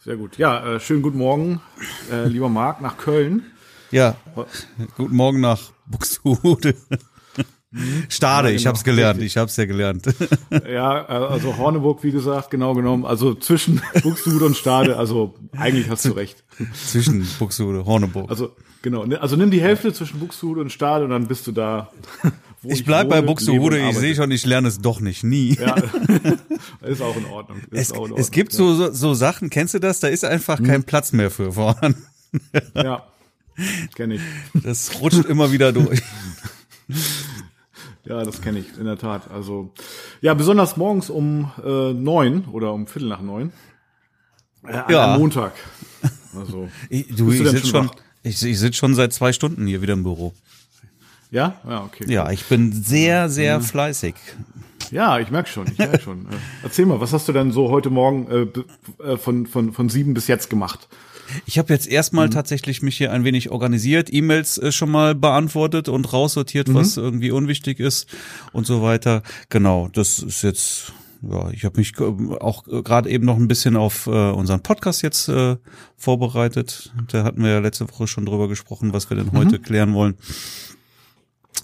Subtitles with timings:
[0.00, 0.38] sehr gut.
[0.38, 1.60] Ja, äh, schönen guten Morgen,
[2.10, 3.44] äh, lieber Marc, nach Köln.
[3.90, 4.16] Ja,
[4.96, 6.74] guten Morgen nach Buxtehude.
[8.08, 8.70] Stade, Ja, ich genau.
[8.70, 10.04] hab's gelernt, ich hab's ja gelernt.
[10.68, 13.04] Ja, äh, also Horneburg, wie gesagt, genau genommen.
[13.04, 14.96] Also zwischen Buxtehude und Stade.
[14.96, 16.42] Also eigentlich hast du recht.
[16.74, 18.28] Zwischen Buxtehude, Horneburg.
[18.28, 19.04] Also genau.
[19.06, 21.90] ne- Also nimm die Hälfte zwischen Buxtehude und Stade und dann bist du da.
[22.62, 25.54] wo ich bleib bei Buxtehude, ich sehe schon, ich lerne es doch nicht, nie.
[25.54, 25.76] Ja,
[26.82, 27.58] ist auch in Ordnung.
[27.70, 28.18] Ist Es, in Ordnung.
[28.18, 30.00] es gibt so, so, so Sachen, kennst du das?
[30.00, 30.66] Da ist einfach Mhm.
[30.66, 32.02] kein Platz mehr für vorhanden.
[32.74, 33.04] Ja,
[33.94, 34.20] kenne ich.
[34.64, 36.02] Das rutscht immer wieder durch.
[38.04, 39.30] Ja, das kenne ich in der Tat.
[39.30, 39.70] Also
[40.20, 43.52] ja, besonders morgens um äh, neun oder um Viertel nach neun.
[44.66, 45.12] Äh, Ja.
[45.12, 45.52] einem Montag.
[46.34, 47.90] Also Ich, du, ich sitze schon schon,
[48.22, 50.32] ich, ich sitz schon seit zwei Stunden hier wieder im Büro.
[51.30, 52.04] ja, ja, okay.
[52.08, 53.30] Ja, ich bin sehr, Mhm.
[53.32, 54.14] sehr fleißig.
[54.90, 56.26] Ja, ich merk schon, ich merk schon.
[56.26, 59.88] Äh, Erzähl mal, was hast du denn so heute Morgen äh, äh, von, von, von
[59.88, 60.88] sieben bis jetzt gemacht?
[61.46, 62.32] Ich habe jetzt erstmal Mhm.
[62.32, 66.74] tatsächlich mich hier ein wenig organisiert, E-Mails äh, schon mal beantwortet und raussortiert, Mhm.
[66.74, 68.08] was irgendwie unwichtig ist
[68.52, 69.22] und so weiter.
[69.48, 72.04] Genau, das ist jetzt, ja, ich habe mich äh,
[72.40, 75.56] auch äh, gerade eben noch ein bisschen auf äh, unseren Podcast jetzt äh,
[75.96, 76.92] vorbereitet.
[77.08, 80.14] Da hatten wir ja letzte Woche schon drüber gesprochen, was wir denn heute klären wollen.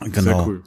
[0.01, 0.11] Genau.
[0.11, 0.23] Mhm.
[0.23, 0.63] Sehr cool.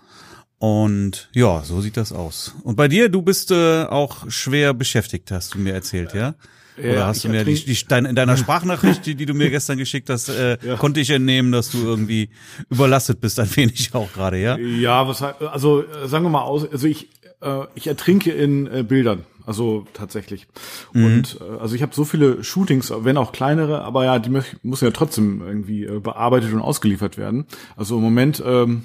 [0.59, 2.53] Und ja, so sieht das aus.
[2.63, 6.35] Und bei dir, du bist äh, auch schwer beschäftigt, hast du mir erzählt, ja?
[6.77, 9.33] Oder Ja, hast ich du mir die, die, dein, in deiner Sprachnachricht, die, die du
[9.33, 10.75] mir gestern geschickt hast, äh, Ja.
[10.75, 12.29] konnte ich entnehmen, dass du irgendwie
[12.69, 14.57] überlastet bist, ein wenig auch gerade, ja?
[14.57, 17.09] Ja, was also sagen wir mal aus, also ich
[17.41, 20.47] äh, ich ertrinke in äh, Bildern, also tatsächlich.
[20.93, 24.85] Und äh, also ich habe so viele Shootings, wenn auch kleinere, aber ja, die müssen
[24.85, 27.45] ja trotzdem irgendwie äh, bearbeitet und ausgeliefert werden.
[27.77, 28.83] Also im Moment ähm,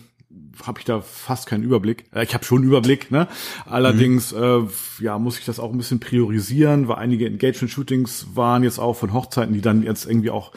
[0.62, 2.04] habe ich da fast keinen Überblick.
[2.14, 3.28] Äh, ich habe schon einen Überblick, ne?
[3.66, 4.60] Allerdings äh,
[5.00, 9.12] ja muss ich das auch ein bisschen priorisieren, weil einige Engagement-Shootings waren jetzt auch von
[9.12, 10.52] Hochzeiten, die dann jetzt irgendwie auch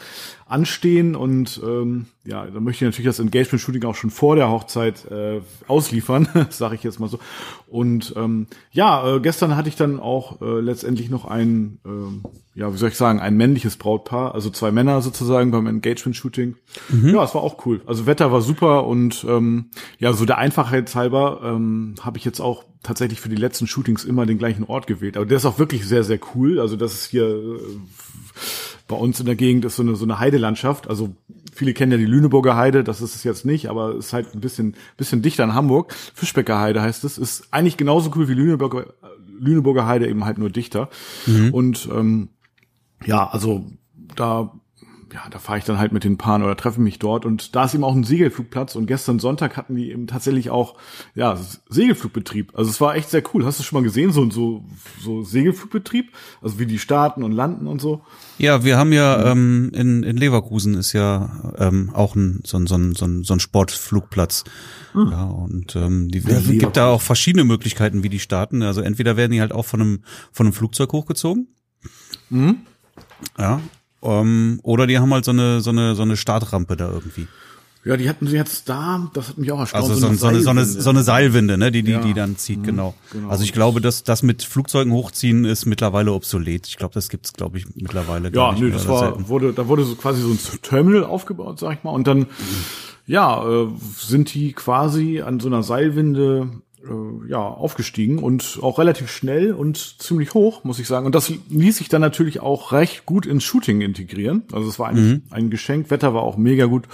[0.48, 5.04] anstehen und ähm, ja, da möchte ich natürlich das Engagement-Shooting auch schon vor der Hochzeit
[5.10, 7.18] äh, ausliefern, sage ich jetzt mal so.
[7.66, 12.22] Und ähm, ja, äh, gestern hatte ich dann auch äh, letztendlich noch ein, ähm,
[12.54, 16.56] ja, wie soll ich sagen, ein männliches Brautpaar, also zwei Männer sozusagen beim Engagement-Shooting.
[17.12, 17.82] Ja, es war auch cool.
[17.86, 19.66] Also Wetter war super und ähm,
[19.98, 24.04] ja, so der Einfachheit halber ähm, habe ich jetzt auch tatsächlich für die letzten Shootings
[24.04, 25.16] immer den gleichen Ort gewählt.
[25.16, 26.58] Aber der ist auch wirklich sehr, sehr cool.
[26.60, 27.58] Also das ist hier äh,
[28.88, 30.88] bei uns in der Gegend ist so eine, so eine Heidelandschaft.
[30.88, 31.14] Also
[31.54, 34.34] viele kennen ja die Lüneburger Heide, das ist es jetzt nicht, aber es ist halt
[34.34, 35.94] ein bisschen, bisschen dichter an Hamburg.
[36.14, 37.18] Fischbecker Heide heißt es.
[37.18, 38.86] Ist eigentlich genauso cool wie Lüneburger,
[39.38, 40.88] Lüneburger Heide, eben halt nur dichter.
[41.52, 42.30] Und ähm,
[43.04, 43.66] ja, also
[44.16, 44.52] da
[45.12, 47.64] ja, da fahre ich dann halt mit den Paaren oder treffe mich dort und da
[47.64, 50.76] ist eben auch ein Segelflugplatz und gestern Sonntag hatten die eben tatsächlich auch
[51.14, 51.38] ja
[51.68, 52.52] Segelflugbetrieb.
[52.56, 53.44] Also es war echt sehr cool.
[53.44, 54.64] Hast du schon mal gesehen so so
[55.00, 58.02] so Segelflugbetrieb, also wie die starten und landen und so?
[58.38, 62.66] Ja, wir haben ja ähm, in, in Leverkusen ist ja ähm, auch ein, so, ein,
[62.66, 64.44] so, ein, so, ein, so ein Sportflugplatz.
[64.94, 68.62] Ja, und ähm, die, es gibt da auch verschiedene Möglichkeiten, wie die starten.
[68.62, 71.48] Also entweder werden die halt auch von einem, von einem Flugzeug hochgezogen.
[73.38, 73.60] Ja.
[74.02, 77.26] Ähm, oder die haben halt so eine, so eine, so eine Startrampe da irgendwie.
[77.84, 79.84] Ja, die hatten sie jetzt da, das hat mich auch erstaunt.
[79.84, 82.00] Also so, so, eine, so, eine, so eine Seilwinde, ne, die, die, Ja.
[82.00, 82.94] die dann zieht, genau.
[83.12, 83.28] genau.
[83.30, 86.66] Also ich glaube, dass das mit Flugzeugen hochziehen ist mittlerweile obsolet.
[86.66, 89.28] Ich glaube, das gibt's, glaube ich, mittlerweile gar Ja, nicht nö, das war, selten.
[89.28, 92.26] wurde, da wurde so quasi so ein Terminal aufgebaut, sag ich mal, und dann,
[93.06, 96.50] ja, äh, sind die quasi an so einer Seilwinde,
[96.84, 101.06] äh, ja, aufgestiegen und auch relativ schnell und ziemlich hoch, muss ich sagen.
[101.06, 104.44] Und das ließ sich dann natürlich auch recht gut ins Shooting integrieren.
[104.52, 106.84] Also es war eigentlich ein Geschenk, Wetter war auch mega gut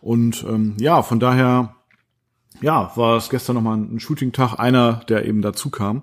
[0.00, 1.74] und, ähm, ja, von daher,
[2.62, 6.02] ja, war es gestern nochmal ein Shooting-Tag, einer, der eben dazu kam.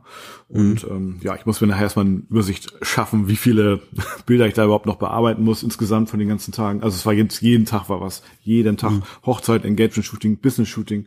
[0.49, 3.81] Und ähm, ja, ich muss mir nachher erstmal eine Übersicht schaffen, wie viele
[4.25, 6.81] Bilder ich da überhaupt noch bearbeiten muss insgesamt von den ganzen Tagen.
[6.81, 8.23] Also es war jetzt jeden Tag war was.
[8.43, 8.93] Jeden Tag
[9.25, 11.05] Hochzeit, Engagement-Shooting, Business-Shooting.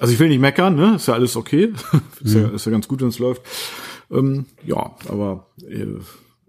[0.00, 0.96] Also ich will nicht meckern, ne?
[0.96, 1.72] Ist ja alles okay.
[2.22, 3.42] ist, ja, ist ja ganz gut, wenn es läuft.
[4.10, 5.86] Ähm, ja, aber äh,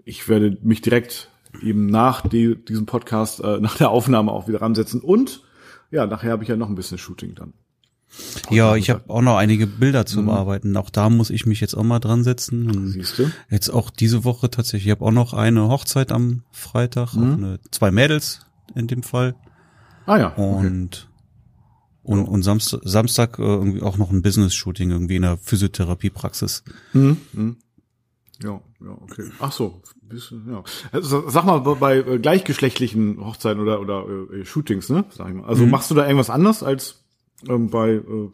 [0.04, 1.30] ich werde mich direkt
[1.62, 5.02] eben nach die, diesem Podcast, äh, nach der Aufnahme auch wieder ransetzen.
[5.02, 5.44] Und
[5.92, 7.54] ja, nachher habe ich ja noch ein bisschen Shooting dann.
[8.50, 10.76] Ja, ich habe auch noch einige Bilder zu bearbeiten.
[10.78, 12.70] Auch da muss ich mich jetzt auch mal dran setzen.
[12.70, 13.32] Und Siehst du?
[13.50, 14.88] Jetzt auch diese Woche tatsächlich.
[14.88, 18.46] Ich habe auch noch eine Hochzeit am Freitag, auch eine, zwei Mädels
[18.76, 19.36] in dem Fall.
[20.06, 20.32] Ah ja.
[20.38, 20.68] Okay.
[20.68, 21.08] Und
[22.04, 26.64] und, und Samstag, Samstag äh, irgendwie auch noch ein Business-Shooting irgendwie in der Physiotherapiepraxis.
[26.94, 27.18] Mhm.
[27.34, 27.58] Mhm.
[28.44, 29.32] Ja, ja, okay.
[29.40, 30.64] Ach so, bisschen, ja.
[30.92, 35.06] Also, sag mal, bei äh, gleichgeschlechtlichen Hochzeiten oder oder äh, Shootings, ne?
[35.10, 35.46] Sag ich mal.
[35.46, 37.05] Also machst du da irgendwas anders als
[37.48, 38.30] ähm, bei äh,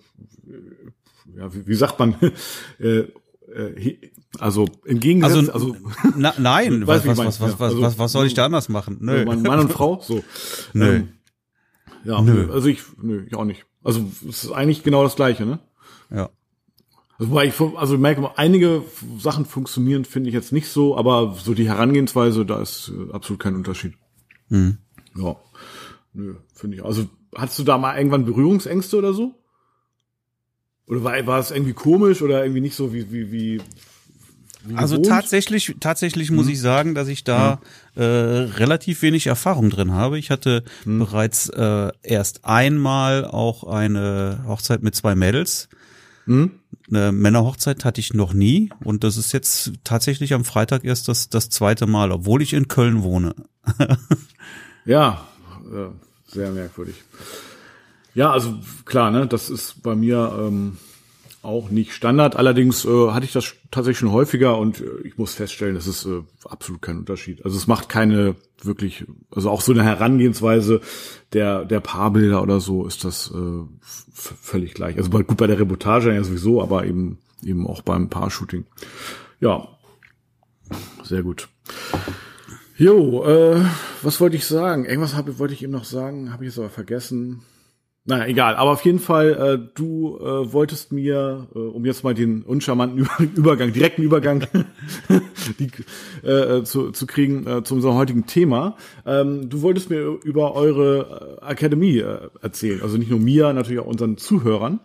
[1.37, 2.15] ja, wie, wie sagt man,
[2.79, 3.05] äh,
[3.53, 3.97] äh,
[4.39, 5.75] also im Gegensatz, Also, also,
[6.15, 7.59] na, nein, was, was, mein, was, was, ja.
[7.59, 8.97] was, Also, was, was soll ich da anders machen?
[9.01, 9.25] Nö.
[9.25, 10.23] Mann, Mann und Frau, so.
[10.73, 10.95] Nö.
[10.95, 11.09] Ähm,
[12.03, 12.51] ja, Nö.
[12.51, 13.65] also ich, nö, ich auch nicht.
[13.83, 15.59] Also es ist eigentlich genau das Gleiche, ne?
[16.09, 16.29] Ja.
[17.19, 18.83] Also, weil ich, also ich merke, einige
[19.19, 23.39] Sachen funktionieren, finde ich jetzt nicht so, aber so die Herangehensweise, da ist äh, absolut
[23.39, 23.93] kein Unterschied.
[24.49, 24.77] Mhm.
[25.15, 25.35] Ja,
[26.13, 26.83] nö, finde ich.
[26.83, 29.35] Also hattest du da mal irgendwann Berührungsängste oder so?
[30.87, 33.61] Oder war, war es irgendwie komisch oder irgendwie nicht so wie wie wie,
[34.65, 35.09] wie Also gewohnt?
[35.09, 37.61] tatsächlich, tatsächlich muss ich sagen, dass ich da
[37.95, 40.19] äh, relativ wenig Erfahrung drin habe.
[40.19, 45.69] Ich hatte bereits äh, erst einmal auch eine Hochzeit mit zwei Mädels.
[46.25, 46.51] Hm?
[46.89, 51.29] Eine Männerhochzeit hatte ich noch nie und das ist jetzt tatsächlich am Freitag erst das,
[51.29, 53.33] das zweite Mal, obwohl ich in Köln wohne.
[54.85, 55.27] Ja,
[55.71, 55.89] äh,
[56.31, 56.95] sehr merkwürdig.
[58.13, 58.55] Ja, also
[58.85, 60.77] klar, ne, das ist bei mir ähm,
[61.43, 62.35] auch nicht Standard.
[62.35, 66.05] Allerdings äh, hatte ich das tatsächlich schon häufiger und äh, ich muss feststellen, das ist
[66.05, 67.43] äh, absolut kein Unterschied.
[67.45, 70.81] Also es macht keine wirklich, also auch so eine Herangehensweise
[71.33, 73.63] der der Paarbilder oder so ist das äh,
[74.13, 74.97] völlig gleich.
[74.97, 78.65] Also gut bei der Reportage ja sowieso, aber eben eben auch beim Paar-Shooting.
[79.39, 79.67] Ja,
[81.03, 81.47] sehr gut.
[82.81, 83.63] Jo, äh,
[84.01, 84.85] was wollte ich sagen?
[84.85, 87.43] Irgendwas hab, wollte ich eben noch sagen, habe ich jetzt aber vergessen.
[88.05, 88.55] Naja, egal.
[88.55, 92.97] Aber auf jeden Fall, äh, du äh, wolltest mir, äh, um jetzt mal den uncharmanten
[92.97, 94.47] Über Übergang, direkten Übergang
[95.59, 95.69] die,
[96.27, 101.37] äh, zu, zu kriegen äh, zu unserem heutigen Thema, ähm, du wolltest mir über eure
[101.39, 102.81] äh, Akademie äh, erzählen.
[102.81, 104.79] Also nicht nur mir, natürlich auch unseren Zuhörern.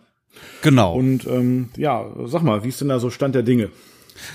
[0.61, 0.93] Genau.
[0.93, 3.71] Und ähm, ja, sag mal, wie ist denn da so Stand der Dinge?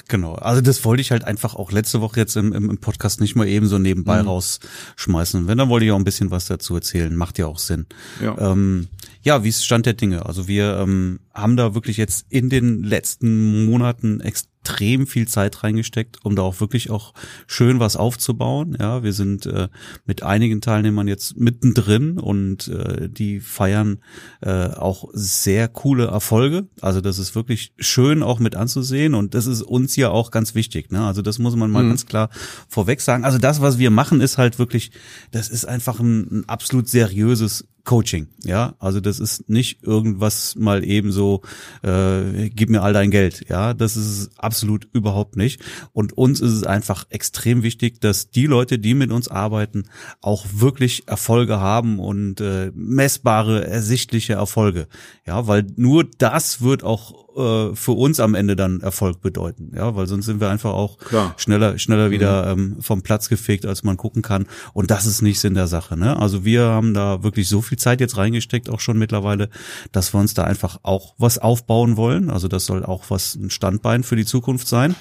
[0.08, 3.20] Genau, also das wollte ich halt einfach auch letzte Woche jetzt im, im, im Podcast
[3.20, 4.29] nicht mal eben so nebenbei Mhm.
[4.29, 5.46] rausschmeißen.
[5.46, 7.14] Wenn, dann wollte ich auch ein bisschen was dazu erzählen.
[7.14, 7.87] Macht ja auch Sinn.
[8.23, 8.37] Ja.
[8.52, 8.88] Ähm,
[9.23, 10.26] ja, wie ist Stand der Dinge?
[10.26, 14.20] Also wir ähm, haben da wirklich jetzt in den letzten Monaten
[14.62, 17.14] extrem viel Zeit reingesteckt, um da auch wirklich auch
[17.46, 18.76] schön was aufzubauen.
[18.78, 19.68] Ja, wir sind äh,
[20.06, 23.98] mit einigen Teilnehmern jetzt mittendrin und äh, die feiern
[24.40, 26.68] äh, auch sehr coole Erfolge.
[26.80, 30.54] Also das ist wirklich schön auch mit anzusehen und das ist uns ja auch ganz
[30.54, 30.92] wichtig.
[30.92, 31.04] Ne?
[31.04, 32.30] Also das muss man mal ganz klar
[32.68, 33.24] vorweg sagen.
[33.24, 34.92] Also das, was wir machen, ist halt wirklich,
[35.32, 40.84] das ist einfach ein, ein absolut seriöses Coaching, ja, also das ist nicht irgendwas mal
[40.84, 41.43] eben so,
[41.82, 45.61] äh, gib mir all dein Geld, ja, das ist absolut überhaupt nicht.
[45.93, 49.84] Und uns ist es einfach extrem wichtig, dass die Leute, die mit uns arbeiten,
[50.20, 54.87] auch wirklich Erfolge haben und äh, messbare, ersichtliche Erfolge,
[55.26, 59.94] ja, weil nur das wird auch äh, für uns am Ende dann Erfolg bedeuten, ja,
[59.96, 61.34] weil sonst sind wir einfach auch Klar.
[61.37, 64.46] schneller, schneller wieder ähm, vom Platz gefegt, als man gucken kann.
[64.73, 65.96] Und das ist nicht Sinn der Sache.
[65.96, 66.17] Ne?
[66.17, 69.49] Also wir haben da wirklich so viel Zeit jetzt reingesteckt, auch schon mittlerweile,
[69.93, 72.31] dass wir uns da einfach auch was aufbauen wollen.
[72.31, 74.94] Also das soll auch was ein Standbein für die Zukunft sein.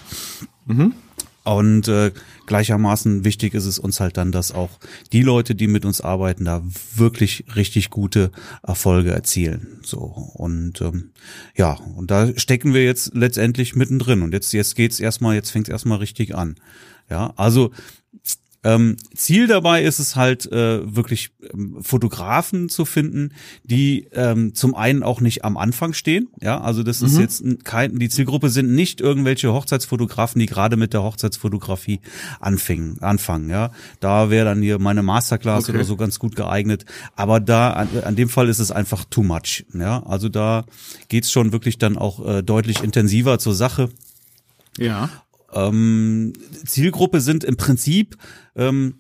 [1.44, 2.12] Und äh,
[2.46, 4.70] gleichermaßen wichtig ist es uns halt dann, dass auch
[5.12, 6.62] die Leute, die mit uns arbeiten, da
[6.96, 9.80] wirklich richtig gute Erfolge erzielen.
[9.84, 10.00] So
[10.34, 11.12] und ähm,
[11.56, 14.22] ja, und da stecken wir jetzt letztendlich mittendrin.
[14.22, 16.56] Und jetzt jetzt geht's erstmal, jetzt fängt's erstmal richtig an.
[17.10, 17.72] Ja, also
[18.64, 23.32] ähm, Ziel dabei ist es halt äh, wirklich ähm, Fotografen zu finden,
[23.64, 26.28] die ähm, zum einen auch nicht am Anfang stehen.
[26.42, 30.78] Ja, also das ist jetzt ein- kein, die Zielgruppe sind nicht irgendwelche Hochzeitsfotografen, die gerade
[30.78, 32.02] mit der Hochzeitsfotografie
[32.40, 33.50] anfingen, anfangen.
[33.50, 35.78] Ja, da wäre dann hier meine Masterclass Okay.
[35.78, 36.86] oder so ganz gut geeignet.
[37.16, 39.66] Aber da an, an dem Fall ist es einfach too much.
[39.74, 40.66] Ja, also da
[41.08, 43.90] geht's schon wirklich dann auch äh, deutlich intensiver zur Sache.
[44.78, 45.10] Ja.
[45.54, 46.34] Ähm,
[46.66, 48.18] Zielgruppe sind im Prinzip
[48.56, 48.96] ähm,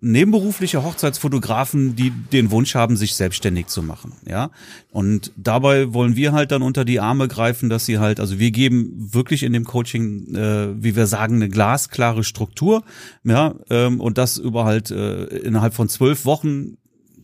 [0.00, 4.50] nebenberufliche Hochzeitsfotografen, die den Wunsch haben, sich selbstständig zu machen, ja.
[4.92, 8.50] Und dabei wollen wir halt dann unter die Arme greifen, dass sie halt, also wir
[8.50, 12.84] geben wirklich in dem Coaching, äh, wie wir sagen, eine glasklare Struktur,
[13.24, 16.76] ja, ähm, und das über halt äh, innerhalb von zwölf Wochen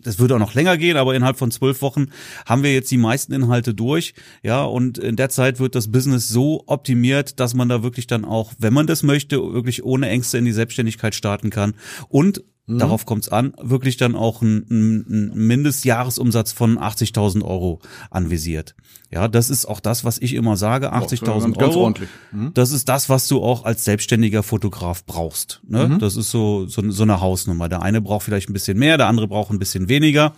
[0.05, 2.07] das würde auch noch länger gehen, aber innerhalb von zwölf Wochen
[2.47, 4.15] haben wir jetzt die meisten Inhalte durch.
[4.43, 8.25] Ja, und in der Zeit wird das Business so optimiert, dass man da wirklich dann
[8.25, 11.75] auch, wenn man das möchte, wirklich ohne Ängste in die Selbstständigkeit starten kann.
[12.09, 14.65] Und Darauf kommt es an, wirklich dann auch ein,
[15.35, 17.81] Mindestjahresumsatz von 80.000 Euro
[18.11, 18.75] anvisiert.
[19.11, 21.85] Ja, das ist auch das, was ich immer sage, 80.000 ganz- ganz Euro.
[21.85, 22.09] ordentlich.
[22.33, 22.53] Mhm.
[22.55, 25.61] Das ist das, was du auch als selbstständiger Fotograf brauchst.
[25.69, 25.89] Ne?
[25.89, 25.99] Mhm.
[25.99, 27.69] Das ist so, so, so eine Hausnummer.
[27.69, 30.33] Der eine braucht vielleicht ein bisschen mehr, der andere braucht ein bisschen weniger.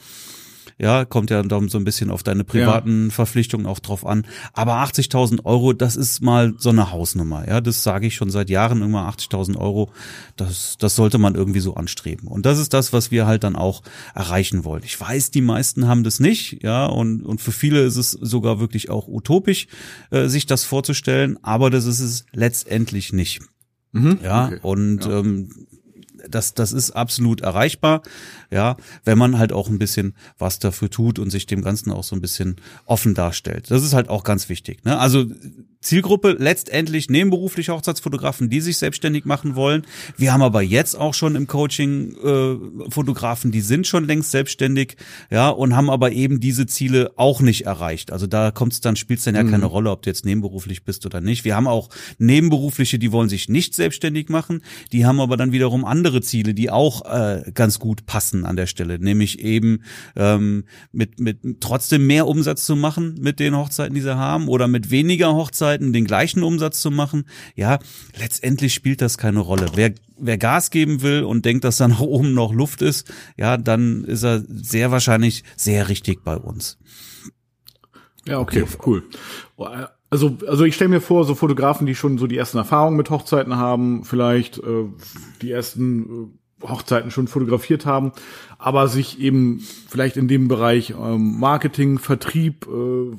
[0.79, 3.11] Ja, kommt ja dann so ein bisschen auf deine privaten ja.
[3.11, 4.27] Verpflichtungen auch drauf an.
[4.53, 7.49] Aber 80.000 Euro, das ist mal so eine Hausnummer.
[7.49, 9.09] Ja, das sage ich schon seit Jahren immer.
[9.09, 9.91] 80.000 Euro,
[10.37, 12.29] das, das sollte man irgendwie so anstreben.
[12.29, 13.83] Und das ist das, was wir halt dann auch
[14.15, 14.83] erreichen wollen.
[14.85, 16.63] Ich weiß, die meisten haben das nicht.
[16.63, 19.69] Ja, und, und für viele ist es sogar wirklich auch utopisch,
[20.11, 21.39] äh, sich das vorzustellen.
[21.43, 23.41] Aber das ist es letztendlich nicht.
[23.93, 24.59] Mhm, ja, okay.
[24.61, 25.21] und ja.
[25.21, 25.49] Ähm,
[26.31, 28.03] das, das ist absolut erreichbar,
[28.51, 32.05] ja, wenn man halt auch ein bisschen was dafür tut und sich dem Ganzen auch
[32.05, 33.71] so ein bisschen offen darstellt.
[33.71, 34.85] Das ist halt auch ganz wichtig.
[34.85, 34.99] Ne?
[34.99, 35.27] Also
[35.81, 39.83] Zielgruppe letztendlich nebenberufliche Hochzeitsfotografen, die sich selbstständig machen wollen.
[40.17, 44.97] Wir haben aber jetzt auch schon im Coaching äh, Fotografen, die sind schon längst selbstständig,
[45.31, 48.13] ja, und haben aber eben diese Ziele auch nicht erreicht.
[48.13, 49.51] Also da kommt es dann, spielt es dann ja mhm.
[49.51, 51.45] keine Rolle, ob du jetzt nebenberuflich bist oder nicht.
[51.45, 55.85] Wir haben auch Nebenberufliche, die wollen sich nicht selbstständig machen, die haben aber dann wiederum
[55.85, 59.83] andere Ziele, die auch äh, ganz gut passen an der Stelle, nämlich eben
[60.17, 64.69] ähm, mit, mit trotzdem mehr Umsatz zu machen mit den Hochzeiten, die sie haben, oder
[64.69, 67.79] mit weniger Hochzeiten Arbeiten den gleichen Umsatz zu machen, ja,
[68.19, 69.67] letztendlich spielt das keine Rolle.
[69.75, 73.57] Wer, wer Gas geben will und denkt, dass da nach oben noch Luft ist, ja,
[73.57, 76.79] dann ist er sehr wahrscheinlich sehr richtig bei uns.
[78.27, 79.05] Ja, okay, cool.
[80.11, 83.11] Also, also ich stelle mir vor, so Fotografen, die schon so die ersten Erfahrungen mit
[83.11, 84.87] Hochzeiten haben, vielleicht äh,
[85.43, 86.31] die ersten
[86.63, 88.13] äh, Hochzeiten schon fotografiert haben,
[88.59, 93.17] aber sich eben vielleicht in dem Bereich ähm, Marketing, Vertrieb, äh,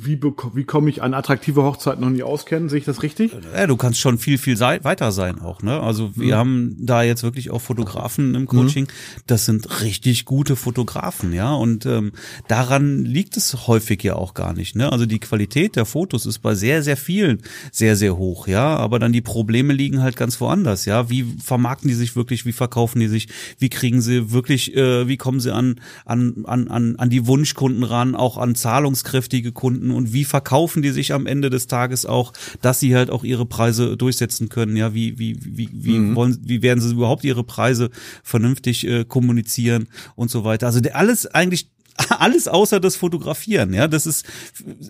[0.00, 0.20] wie,
[0.54, 2.68] wie komme ich an attraktive Hochzeiten noch nie auskennen?
[2.68, 3.32] Sehe ich das richtig?
[3.54, 5.62] Ja, du kannst schon viel, viel weiter sein auch.
[5.62, 5.80] Ne?
[5.80, 6.38] Also wir mhm.
[6.38, 8.84] haben da jetzt wirklich auch Fotografen im Coaching.
[8.84, 9.22] Mhm.
[9.26, 11.52] Das sind richtig gute Fotografen, ja.
[11.52, 12.12] Und ähm,
[12.48, 14.76] daran liegt es häufig ja auch gar nicht.
[14.76, 14.90] Ne?
[14.90, 18.76] Also die Qualität der Fotos ist bei sehr, sehr vielen sehr, sehr hoch, ja.
[18.76, 21.10] Aber dann die Probleme liegen halt ganz woanders, ja.
[21.10, 22.46] Wie vermarkten die sich wirklich?
[22.46, 23.28] Wie verkaufen die sich?
[23.58, 24.74] Wie kriegen sie wirklich?
[24.76, 28.14] Äh, wie kommen sie an an an an an die Wunschkunden ran?
[28.14, 29.85] Auch an zahlungskräftige Kunden?
[29.86, 33.24] Finden und wie verkaufen die sich am Ende des Tages auch, dass sie halt auch
[33.24, 34.76] ihre Preise durchsetzen können.
[34.76, 36.16] Ja, wie wie wie wie mhm.
[36.16, 37.90] wollen wie werden sie überhaupt ihre Preise
[38.22, 40.66] vernünftig äh, kommunizieren und so weiter.
[40.66, 41.70] Also der, alles eigentlich
[42.10, 44.26] alles außer das Fotografieren, ja, das ist,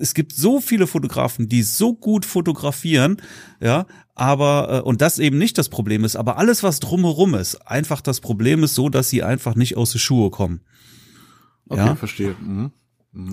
[0.01, 3.19] es gibt so viele Fotografen, die so gut fotografieren,
[3.61, 3.87] ja,
[4.17, 8.01] aber, äh, und das eben nicht das Problem ist, aber alles, was drumherum ist, einfach
[8.01, 10.63] das Problem ist so, dass sie einfach nicht aus den Schuhe kommen.
[11.69, 11.95] Okay, ja?
[11.95, 12.35] verstehe.
[12.41, 12.73] Mhm.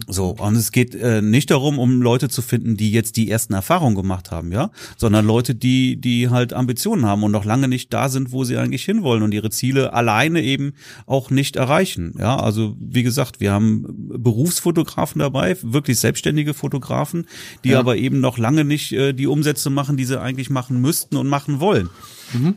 [0.08, 3.54] So, und es geht äh, nicht darum, um Leute zu finden, die jetzt die ersten
[3.54, 7.94] Erfahrungen gemacht haben, ja, sondern Leute, die, die halt Ambitionen haben und noch lange nicht
[7.94, 10.74] da sind, wo sie eigentlich hinwollen und ihre Ziele alleine eben
[11.06, 12.16] auch nicht erreichen.
[12.18, 13.86] Ja, also wie gesagt, wir haben
[14.18, 17.26] Berufsfotografen dabei, wirklich selbstständige Fotografen,
[17.66, 17.80] die ja.
[17.80, 21.28] aber eben noch lange nicht äh, die Umsätze machen, die sie eigentlich machen müssten und
[21.28, 21.90] machen wollen.
[22.32, 22.56] Mhm.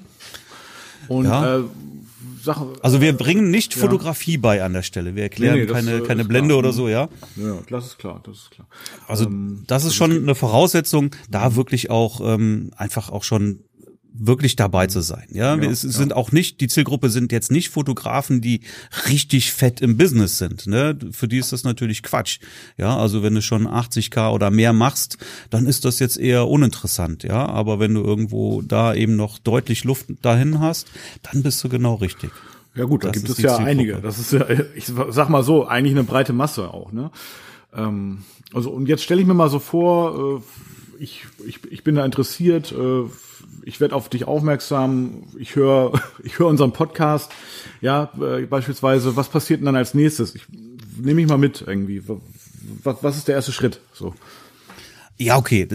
[1.08, 1.58] Und ja.
[1.58, 1.64] äh,
[2.46, 2.72] Sache.
[2.80, 3.80] Also wir bringen nicht ja.
[3.80, 5.14] Fotografie bei an der Stelle.
[5.14, 6.58] Wir erklären nee, nee, keine, keine Blende klar.
[6.58, 7.08] oder so, ja?
[7.36, 8.66] Ja, das ist klar, das ist klar.
[9.06, 13.60] Also ähm, das ist schon eine Voraussetzung, da wirklich auch ähm, einfach auch schon
[14.18, 15.26] wirklich dabei zu sein.
[15.30, 16.16] Ja, ja es sind ja.
[16.16, 18.60] auch nicht, die Zielgruppe sind jetzt nicht Fotografen, die
[19.08, 20.66] richtig fett im Business sind.
[20.66, 20.98] Ne?
[21.12, 22.38] Für die ist das natürlich Quatsch.
[22.76, 25.18] Ja, also wenn du schon 80k oder mehr machst,
[25.50, 27.22] dann ist das jetzt eher uninteressant.
[27.22, 30.88] Ja, aber wenn du irgendwo da eben noch deutlich Luft dahin hast,
[31.22, 32.30] dann bist du genau richtig.
[32.74, 33.70] Ja gut, da das gibt es ja Zielgruppe.
[33.70, 33.94] einige.
[34.00, 36.92] Das ist ja, ich sag mal so, eigentlich eine breite Masse auch.
[36.92, 37.10] Ne?
[37.74, 41.94] Ähm, also und jetzt stelle ich mir mal so vor, äh, ich, ich, ich bin
[41.94, 43.02] da interessiert, äh,
[43.66, 45.92] ich werde auf dich aufmerksam, ich höre
[46.22, 47.32] ich höre unseren Podcast,
[47.80, 50.34] ja, äh, beispielsweise, was passiert denn dann als nächstes?
[50.34, 50.46] Ich
[50.96, 52.02] nehme mich mal mit irgendwie.
[52.82, 53.80] Was, was ist der erste Schritt?
[53.92, 54.14] So.
[55.18, 55.66] Ja, okay.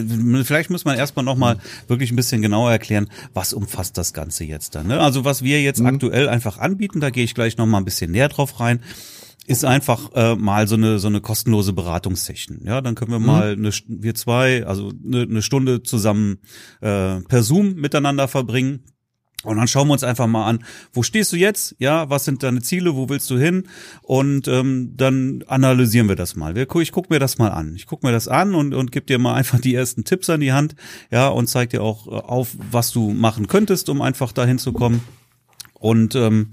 [0.44, 1.58] Vielleicht muss man erstmal nochmal
[1.88, 4.86] wirklich ein bisschen genauer erklären, was umfasst das Ganze jetzt dann.
[4.86, 5.00] Ne?
[5.00, 5.86] Also was wir jetzt mhm.
[5.86, 8.80] aktuell einfach anbieten, da gehe ich gleich nochmal ein bisschen näher drauf rein
[9.46, 12.60] ist einfach äh, mal so eine so eine kostenlose Beratungssession.
[12.64, 13.26] Ja, dann können wir mhm.
[13.26, 16.38] mal eine, wir zwei, also eine, eine Stunde zusammen
[16.80, 18.84] äh, per Zoom miteinander verbringen.
[19.44, 21.74] Und dann schauen wir uns einfach mal an, wo stehst du jetzt?
[21.78, 22.94] Ja, was sind deine Ziele?
[22.94, 23.64] Wo willst du hin?
[24.02, 26.56] Und ähm, dann analysieren wir das mal.
[26.56, 27.74] Ich guck mir das mal an.
[27.74, 30.40] Ich guck mir das an und, und gebe dir mal einfach die ersten Tipps an
[30.40, 30.76] die Hand.
[31.10, 34.72] Ja, und zeig dir auch äh, auf, was du machen könntest, um einfach dahin zu
[34.72, 35.02] kommen.
[35.74, 36.52] Und ähm,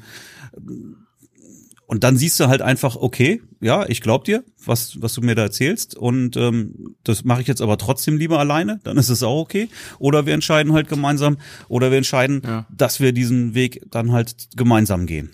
[1.89, 5.34] und dann siehst du halt einfach, okay, ja, ich glaub dir, was, was du mir
[5.34, 5.96] da erzählst.
[5.96, 9.69] Und ähm, das mache ich jetzt aber trotzdem lieber alleine, dann ist es auch okay.
[9.98, 12.67] Oder wir entscheiden halt gemeinsam, oder wir entscheiden, ja.
[12.69, 15.31] dass wir diesen Weg dann halt gemeinsam gehen.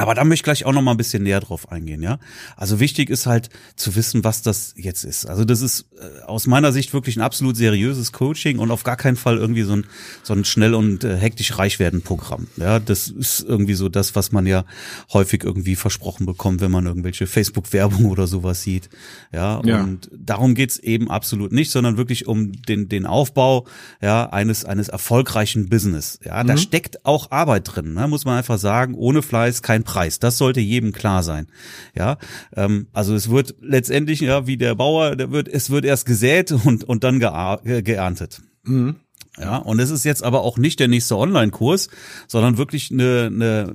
[0.00, 2.18] Aber da möchte ich gleich auch noch mal ein bisschen näher drauf eingehen, ja.
[2.56, 5.26] Also wichtig ist halt zu wissen, was das jetzt ist.
[5.26, 8.96] Also das ist äh, aus meiner Sicht wirklich ein absolut seriöses Coaching und auf gar
[8.96, 9.86] keinen Fall irgendwie so ein,
[10.22, 12.46] so ein schnell und äh, hektisch reich werden Programm.
[12.56, 14.64] Ja, das ist irgendwie so das, was man ja
[15.12, 18.88] häufig irgendwie versprochen bekommt, wenn man irgendwelche Facebook-Werbung oder sowas sieht.
[19.32, 19.82] Ja, ja.
[19.82, 23.66] und darum geht's eben absolut nicht, sondern wirklich um den, den Aufbau,
[24.00, 26.18] ja, eines, eines erfolgreichen Business.
[26.24, 26.46] Ja, mhm.
[26.46, 28.08] da steckt auch Arbeit drin, ne?
[28.08, 28.94] muss man einfach sagen.
[28.94, 30.20] Ohne Fleiß kein Preis.
[30.20, 31.48] Das sollte jedem klar sein.
[31.96, 32.18] Ja,
[32.54, 36.52] ähm, also es wird letztendlich ja wie der Bauer, der wird, es wird erst gesät
[36.52, 38.40] und und dann geerntet.
[38.62, 38.96] Mhm.
[39.38, 41.88] Ja, und es ist jetzt aber auch nicht der nächste Online-Kurs,
[42.26, 43.74] sondern wirklich eine, eine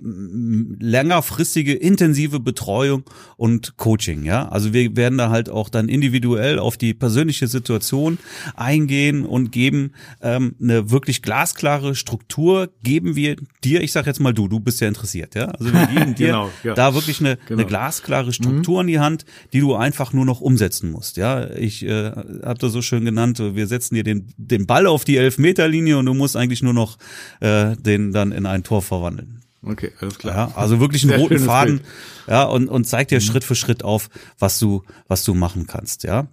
[0.80, 3.04] längerfristige, intensive Betreuung
[3.38, 4.26] und Coaching.
[4.26, 8.18] Ja, also wir werden da halt auch dann individuell auf die persönliche Situation
[8.56, 12.70] eingehen und geben ähm, eine wirklich glasklare Struktur.
[12.84, 15.46] Geben wir dir, ich sag jetzt mal du, du bist ja interessiert, ja.
[15.46, 16.74] Also wir geben dir genau, ja.
[16.74, 17.62] da wirklich eine, genau.
[17.62, 18.90] eine glasklare Struktur mhm.
[18.90, 21.18] in die Hand, die du einfach nur noch umsetzen musst.
[21.18, 23.40] Ja, ich äh, habe das so schön genannt.
[23.40, 26.74] Wir setzen dir den den Ball auf die elf Meterlinie und du musst eigentlich nur
[26.74, 26.98] noch
[27.40, 29.42] äh, den dann in ein Tor verwandeln.
[29.64, 30.36] Okay, alles klar.
[30.36, 31.90] Ja, also wirklich einen Sehr roten Faden, Bild.
[32.28, 33.24] ja, und, und zeig dir mhm.
[33.24, 36.28] Schritt für Schritt auf, was du, was du machen kannst, ja.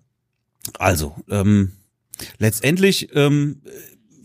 [0.79, 1.73] Also, ähm,
[2.38, 3.62] letztendlich ähm,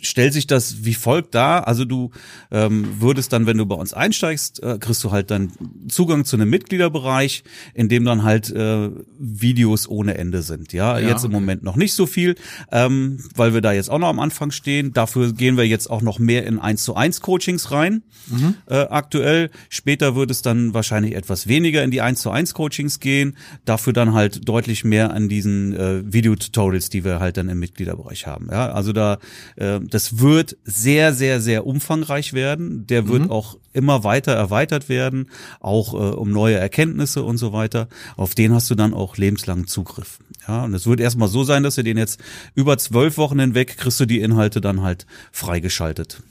[0.01, 1.67] stellt sich das wie folgt dar.
[1.67, 2.11] Also du
[2.51, 5.51] ähm, würdest dann, wenn du bei uns einsteigst, äh, kriegst du halt dann
[5.87, 8.89] Zugang zu einem Mitgliederbereich, in dem dann halt äh,
[9.19, 10.73] Videos ohne Ende sind.
[10.73, 12.35] Ja, ja jetzt im Moment noch nicht so viel,
[12.71, 14.93] ähm, weil wir da jetzt auch noch am Anfang stehen.
[14.93, 18.03] Dafür gehen wir jetzt auch noch mehr in 1 zu 1 Coachings rein.
[18.27, 18.55] Mhm.
[18.67, 19.49] Äh, aktuell.
[19.69, 23.37] Später wird es dann wahrscheinlich etwas weniger in die 1 zu 1 Coachings gehen.
[23.65, 28.27] Dafür dann halt deutlich mehr an diesen äh, Videotutorials, die wir halt dann im Mitgliederbereich
[28.27, 28.47] haben.
[28.51, 29.17] Ja, also da
[29.55, 32.87] äh, das wird sehr, sehr, sehr umfangreich werden.
[32.87, 33.31] Der wird mhm.
[33.31, 35.29] auch immer weiter erweitert werden,
[35.59, 37.87] auch äh, um neue Erkenntnisse und so weiter.
[38.15, 40.19] Auf den hast du dann auch lebenslangen Zugriff.
[40.47, 42.19] Ja, und es wird erstmal so sein, dass du den jetzt
[42.55, 46.21] über zwölf Wochen hinweg kriegst du die Inhalte dann halt freigeschaltet.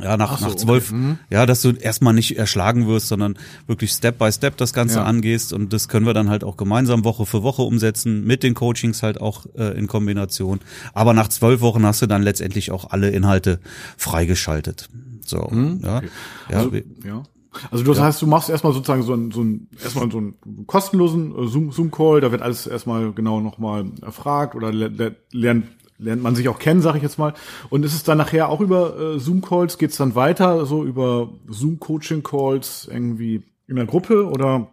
[0.00, 0.96] Ja, nach, so, nach zwölf, okay.
[0.96, 1.18] mhm.
[1.30, 5.04] ja, dass du erstmal nicht erschlagen wirst, sondern wirklich Step by Step das Ganze ja.
[5.04, 8.54] angehst und das können wir dann halt auch gemeinsam Woche für Woche umsetzen, mit den
[8.54, 10.60] Coachings halt auch äh, in Kombination.
[10.94, 13.60] Aber nach zwölf Wochen hast du dann letztendlich auch alle Inhalte
[13.96, 14.88] freigeschaltet.
[15.24, 15.80] So, mhm.
[15.82, 15.98] ja.
[15.98, 16.08] Okay.
[16.50, 17.22] Ja, also, ja.
[17.70, 18.04] Also das ja.
[18.04, 21.72] heißt, du machst erstmal sozusagen so ein, so ein erstmal so einen kostenlosen äh, Zoom
[21.72, 25.66] Zoom Call, da wird alles erstmal genau nochmal erfragt oder lernt
[26.00, 27.34] lernt man sich auch kennen, sage ich jetzt mal.
[27.68, 32.88] Und ist es dann nachher auch über äh, Zoom-Calls, geht's dann weiter, so über Zoom-Coaching-Calls
[32.90, 34.68] irgendwie in der Gruppe oder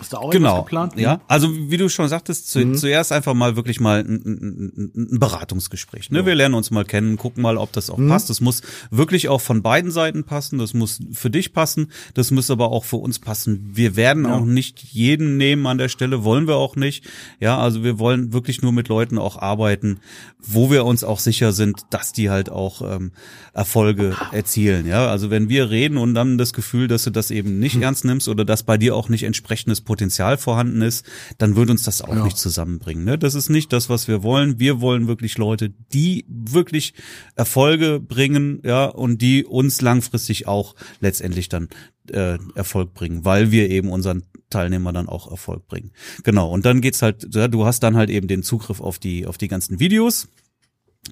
[0.00, 0.62] ist da auch genau.
[0.62, 0.98] geplant?
[0.98, 2.74] Ja, also wie du schon sagtest, zu, mhm.
[2.74, 6.10] zuerst einfach mal wirklich mal ein, ein, ein Beratungsgespräch.
[6.10, 6.18] Ne?
[6.18, 6.26] Ja.
[6.26, 8.08] Wir lernen uns mal kennen, gucken mal, ob das auch mhm.
[8.08, 8.28] passt.
[8.28, 10.58] Das muss wirklich auch von beiden Seiten passen.
[10.58, 11.90] Das muss für dich passen.
[12.14, 13.70] Das muss aber auch für uns passen.
[13.72, 14.36] Wir werden ja.
[14.36, 17.04] auch nicht jeden nehmen an der Stelle, wollen wir auch nicht.
[17.40, 20.00] Ja, also wir wollen wirklich nur mit Leuten auch arbeiten,
[20.38, 23.12] wo wir uns auch sicher sind, dass die halt auch ähm,
[23.54, 24.86] Erfolge erzielen.
[24.86, 27.82] Ja, also wenn wir reden und dann das Gefühl, dass du das eben nicht mhm.
[27.82, 31.06] ernst nimmst oder dass bei dir auch nicht entsprechendes Potenzial vorhanden ist,
[31.38, 32.22] dann würde uns das auch ja.
[32.24, 33.04] nicht zusammenbringen.
[33.04, 33.16] Ne?
[33.16, 34.60] Das ist nicht das, was wir wollen.
[34.60, 36.92] Wir wollen wirklich Leute, die wirklich
[37.34, 41.68] Erfolge bringen, ja, und die uns langfristig auch letztendlich dann
[42.10, 45.92] äh, Erfolg bringen, weil wir eben unseren Teilnehmer dann auch Erfolg bringen.
[46.22, 46.50] Genau.
[46.50, 49.38] Und dann geht's halt, ja, du hast dann halt eben den Zugriff auf die auf
[49.38, 50.28] die ganzen Videos.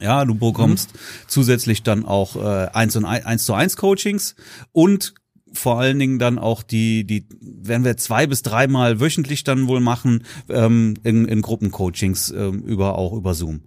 [0.01, 0.99] Ja, du bekommst mhm.
[1.29, 4.35] zusätzlich dann auch äh, eins und eins zu eins Coachings
[4.73, 5.15] und
[5.55, 9.81] vor allen Dingen dann auch die, die werden wir zwei bis dreimal wöchentlich dann wohl
[9.81, 13.61] machen ähm, in, in Gruppencoachings ähm, über auch über Zoom.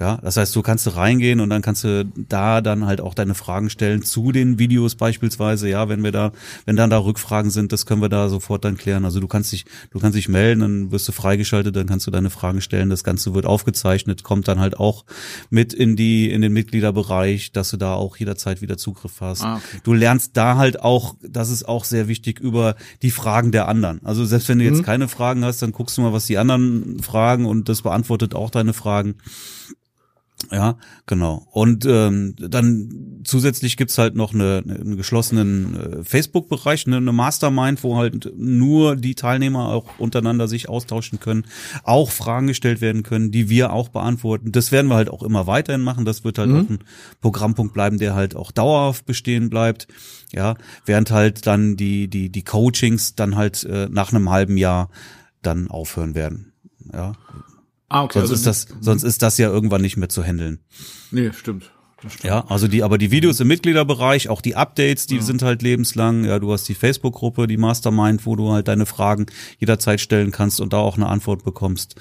[0.00, 3.14] Ja, das heißt, du kannst du reingehen und dann kannst du da dann halt auch
[3.14, 5.68] deine Fragen stellen zu den Videos beispielsweise.
[5.68, 6.32] Ja, wenn wir da,
[6.66, 9.04] wenn dann da Rückfragen sind, das können wir da sofort dann klären.
[9.04, 12.10] Also du kannst dich, du kannst dich melden, dann wirst du freigeschaltet, dann kannst du
[12.10, 12.90] deine Fragen stellen.
[12.90, 15.04] Das Ganze wird aufgezeichnet, kommt dann halt auch
[15.50, 19.42] mit in die in den Mitgliederbereich, dass du da auch jederzeit wieder Zugriff hast.
[19.42, 19.80] Ah, okay.
[19.84, 24.00] Du lernst da halt auch, das ist auch sehr wichtig über die Fragen der anderen.
[24.04, 24.84] Also selbst wenn du jetzt mhm.
[24.84, 28.50] keine Fragen hast, dann guckst du mal, was die anderen fragen und das beantwortet auch
[28.50, 29.16] deine Fragen.
[30.50, 31.46] Ja, genau.
[31.52, 37.82] Und ähm, dann zusätzlich gibt's halt noch eine, einen geschlossenen äh, Facebook-Bereich, eine, eine Mastermind,
[37.82, 41.44] wo halt nur die Teilnehmer auch untereinander sich austauschen können,
[41.82, 44.52] auch Fragen gestellt werden können, die wir auch beantworten.
[44.52, 46.04] Das werden wir halt auch immer weiterhin machen.
[46.04, 46.56] Das wird halt mhm.
[46.56, 46.78] auch ein
[47.20, 49.88] Programmpunkt bleiben, der halt auch dauerhaft bestehen bleibt.
[50.32, 54.90] Ja, während halt dann die die die Coachings dann halt äh, nach einem halben Jahr
[55.42, 56.52] dann aufhören werden.
[56.92, 57.12] Ja.
[57.88, 58.20] Ah, okay.
[58.20, 60.60] Sonst, also, ist das, sonst ist das ja irgendwann nicht mehr zu handeln.
[61.10, 61.70] Nee, stimmt.
[62.22, 65.22] Ja, also die, aber die Videos im Mitgliederbereich, auch die Updates, die ja.
[65.22, 66.24] sind halt lebenslang.
[66.24, 69.26] Ja, du hast die Facebook-Gruppe, die Mastermind, wo du halt deine Fragen
[69.58, 71.96] jederzeit stellen kannst und da auch eine Antwort bekommst.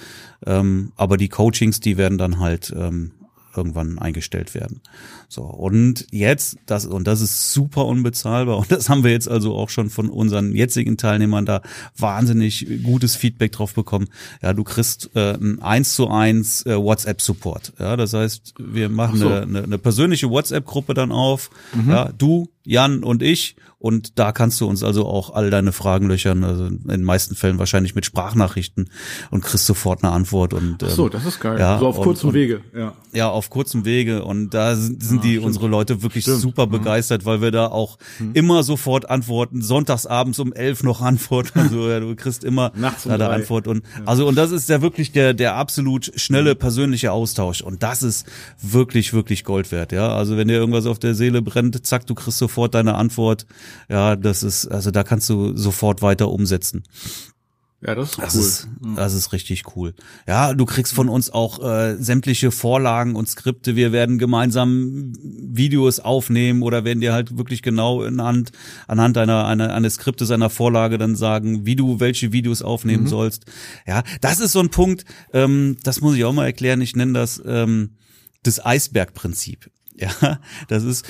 [0.45, 3.11] Ähm, aber die Coachings, die werden dann halt ähm,
[3.55, 4.81] irgendwann eingestellt werden.
[5.29, 9.55] So, und jetzt, das, und das ist super unbezahlbar, und das haben wir jetzt also
[9.55, 11.61] auch schon von unseren jetzigen Teilnehmern da
[11.97, 14.09] wahnsinnig gutes Feedback drauf bekommen.
[14.41, 17.73] Ja, du kriegst äh, ein 1 zu 1 äh, WhatsApp-Support.
[17.79, 19.27] Ja, das heißt, wir machen so.
[19.27, 21.49] eine, eine, eine persönliche WhatsApp-Gruppe dann auf.
[21.73, 21.89] Mhm.
[21.89, 26.07] Ja, du, Jan und ich und da kannst du uns also auch all deine Fragen
[26.07, 28.89] löchern, also in den meisten Fällen wahrscheinlich mit Sprachnachrichten
[29.29, 30.53] und kriegst sofort eine Antwort.
[30.53, 31.59] Und, ähm, Ach so, das ist geil.
[31.59, 32.93] Ja, so auf kurzem und, Wege, ja.
[33.11, 34.23] Ja, auf kurzem Wege.
[34.23, 35.47] Und da sind, sind ah, die, stimmt.
[35.47, 36.39] unsere Leute wirklich stimmt.
[36.39, 36.71] super mhm.
[36.71, 38.31] begeistert, weil wir da auch mhm.
[38.33, 39.61] immer sofort antworten.
[39.61, 41.59] Sonntagsabends um elf noch antworten.
[41.63, 43.67] Also ja, du kriegst immer Nachts um da Antwort.
[43.67, 44.05] Und ja.
[44.05, 47.61] also, und das ist ja wirklich der, der absolut schnelle persönliche Austausch.
[47.61, 48.27] Und das ist
[48.61, 49.91] wirklich, wirklich Gold wert.
[49.91, 53.45] Ja, also wenn dir irgendwas auf der Seele brennt, zack, du kriegst sofort deine Antwort.
[53.89, 56.83] Ja, das ist, also da kannst du sofort weiter umsetzen.
[57.85, 58.41] Ja, das ist das cool.
[58.41, 59.93] Ist, das ist richtig cool.
[60.25, 63.75] Ja, du kriegst von uns auch äh, sämtliche Vorlagen und Skripte.
[63.75, 68.53] Wir werden gemeinsam Videos aufnehmen oder werden dir halt wirklich genau anhand,
[68.87, 73.09] anhand einer, einer, eines Skriptes, einer Vorlage dann sagen, wie du welche Videos aufnehmen mhm.
[73.09, 73.45] sollst.
[73.85, 76.79] Ja, das ist so ein Punkt, ähm, das muss ich auch mal erklären.
[76.79, 77.97] Ich nenne das ähm,
[78.43, 79.69] das Eisbergprinzip.
[79.95, 81.05] Ja, das ist,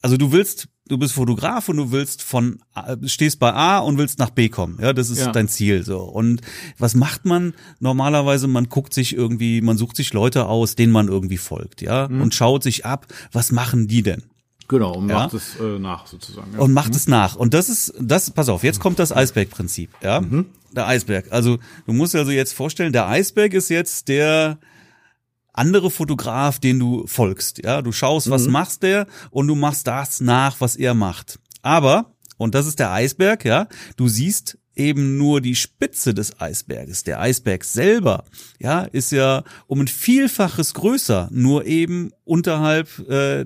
[0.00, 2.60] also du willst du bist Fotograf und du willst von
[3.04, 4.78] stehst bei A und willst nach B kommen.
[4.80, 5.32] Ja, das ist ja.
[5.32, 6.00] dein Ziel so.
[6.00, 6.40] Und
[6.78, 8.48] was macht man normalerweise?
[8.48, 12.22] Man guckt sich irgendwie, man sucht sich Leute aus, denen man irgendwie folgt, ja, mhm.
[12.22, 14.24] und schaut sich ab, was machen die denn?
[14.68, 15.14] Genau, und ja?
[15.14, 16.52] macht es äh, nach sozusagen.
[16.54, 16.60] Ja.
[16.60, 16.96] Und macht mhm.
[16.96, 17.36] es nach.
[17.36, 20.20] Und das ist, das, pass auf, jetzt kommt das Eisbergprinzip, ja.
[20.20, 20.46] Mhm.
[20.74, 21.26] Der Eisberg.
[21.30, 24.58] Also du musst dir also jetzt vorstellen, der Eisberg ist jetzt der
[25.52, 27.62] andere Fotograf, den du folgst.
[27.64, 28.52] Ja, du schaust, was mhm.
[28.52, 31.38] machst der und du machst das nach, was er macht.
[31.62, 37.04] Aber, und das ist der Eisberg, ja, du siehst eben nur die Spitze des Eisberges.
[37.04, 38.24] Der Eisberg selber,
[38.58, 43.44] ja, ist ja um ein Vielfaches größer, nur eben unterhalb äh,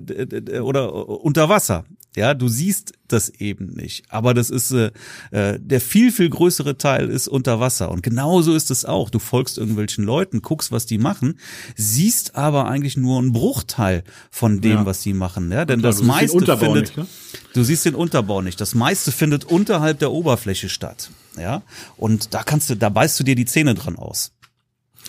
[0.59, 1.85] oder unter Wasser.
[2.17, 4.05] Ja, du siehst das eben nicht.
[4.09, 4.91] Aber das ist äh,
[5.29, 7.91] äh, der viel, viel größere Teil ist unter Wasser.
[7.91, 9.11] Und genauso ist es auch.
[9.11, 11.39] Du folgst irgendwelchen Leuten, guckst, was die machen,
[11.75, 14.85] siehst aber eigentlich nur einen Bruchteil von dem, ja.
[14.87, 15.51] was sie machen.
[15.51, 17.05] Ja, denn klar, das meiste findet, nicht, ne?
[17.53, 18.59] du siehst den Unterbau nicht.
[18.59, 21.11] Das meiste findet unterhalb der Oberfläche statt.
[21.37, 21.61] Ja,
[21.97, 24.31] und da kannst du, da beißt du dir die Zähne dran aus.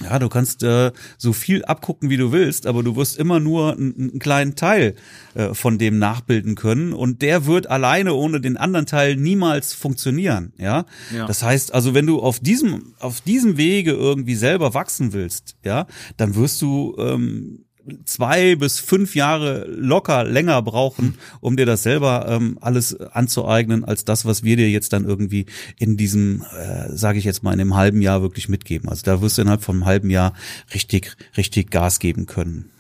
[0.02, 3.72] Ja, du kannst äh, so viel abgucken, wie du willst, aber du wirst immer nur
[3.72, 4.94] einen, einen kleinen Teil
[5.34, 10.52] äh, von dem nachbilden können und der wird alleine ohne den anderen Teil niemals funktionieren.
[10.58, 10.84] Ja?
[11.14, 15.56] ja, das heißt, also wenn du auf diesem auf diesem Wege irgendwie selber wachsen willst,
[15.64, 17.64] ja, dann wirst du ähm,
[18.04, 24.04] zwei bis fünf Jahre locker länger brauchen, um dir das selber ähm, alles anzueignen, als
[24.04, 25.46] das, was wir dir jetzt dann irgendwie
[25.78, 28.88] in diesem, äh, sage ich jetzt mal, in einem halben Jahr wirklich mitgeben.
[28.88, 30.32] Also da wirst du innerhalb von einem halben Jahr
[30.74, 32.70] richtig, richtig Gas geben können.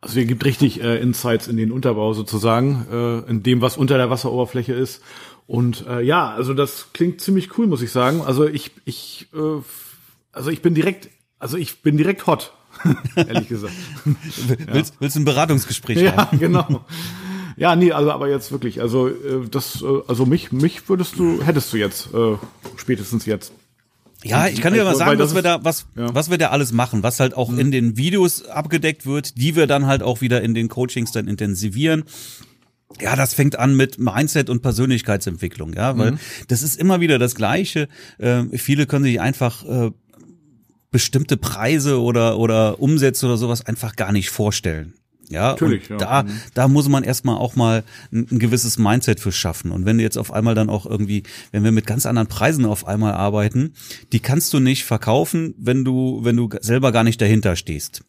[0.00, 3.98] Also ihr gibt richtig äh, Insights in den Unterbau sozusagen, äh, in dem, was unter
[3.98, 5.02] der Wasseroberfläche ist.
[5.46, 8.22] Und äh, ja, also das klingt ziemlich cool, muss ich sagen.
[8.22, 9.60] Also ich, ich, äh,
[10.32, 12.52] also ich bin direkt, also ich bin direkt hot
[13.16, 13.74] ehrlich gesagt.
[14.72, 16.38] willst, willst du ein Beratungsgespräch ja, haben?
[16.38, 16.84] Ja, genau.
[17.56, 21.42] Ja, nee, also aber jetzt wirklich, also äh, das, äh, also mich, mich würdest du,
[21.42, 22.36] hättest du jetzt, äh,
[22.76, 23.52] spätestens jetzt.
[24.22, 26.14] Ja, ich kann dir mal sagen, was wir da, was, ja.
[26.14, 27.58] was wir da alles machen, was halt auch mhm.
[27.58, 31.26] in den Videos abgedeckt wird, die wir dann halt auch wieder in den Coachings dann
[31.26, 32.04] intensivieren.
[33.00, 36.18] Ja, das fängt an mit Mindset und Persönlichkeitsentwicklung, ja, weil mhm.
[36.48, 37.88] das ist immer wieder das Gleiche.
[38.18, 39.90] Äh, viele können sich einfach äh,
[40.90, 44.94] bestimmte Preise oder, oder Umsätze oder sowas einfach gar nicht vorstellen.
[45.30, 46.22] Ja, Natürlich, und ja.
[46.22, 46.40] da, mhm.
[46.54, 49.70] da muss man erstmal auch mal ein, ein, gewisses Mindset für schaffen.
[49.70, 51.22] Und wenn du jetzt auf einmal dann auch irgendwie,
[51.52, 53.74] wenn wir mit ganz anderen Preisen auf einmal arbeiten,
[54.12, 58.02] die kannst du nicht verkaufen, wenn du, wenn du selber gar nicht dahinter stehst.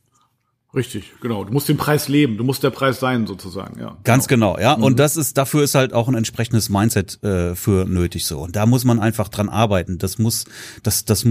[0.74, 1.44] Richtig, genau.
[1.44, 3.98] Du musst den Preis leben, du musst der Preis sein sozusagen, ja.
[4.06, 4.78] Ganz genau, genau ja.
[4.78, 4.84] Mhm.
[4.84, 8.40] Und das ist, dafür ist halt auch ein entsprechendes Mindset äh, für nötig so.
[8.40, 9.98] Und da muss man einfach dran arbeiten.
[9.98, 10.46] Das muss,
[10.82, 11.26] das, das,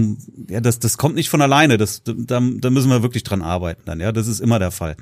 [0.47, 1.79] ja, das, das kommt nicht von alleine.
[1.79, 4.11] Das, da, da müssen wir wirklich dran arbeiten dann, ja.
[4.11, 4.95] Das ist immer der Fall.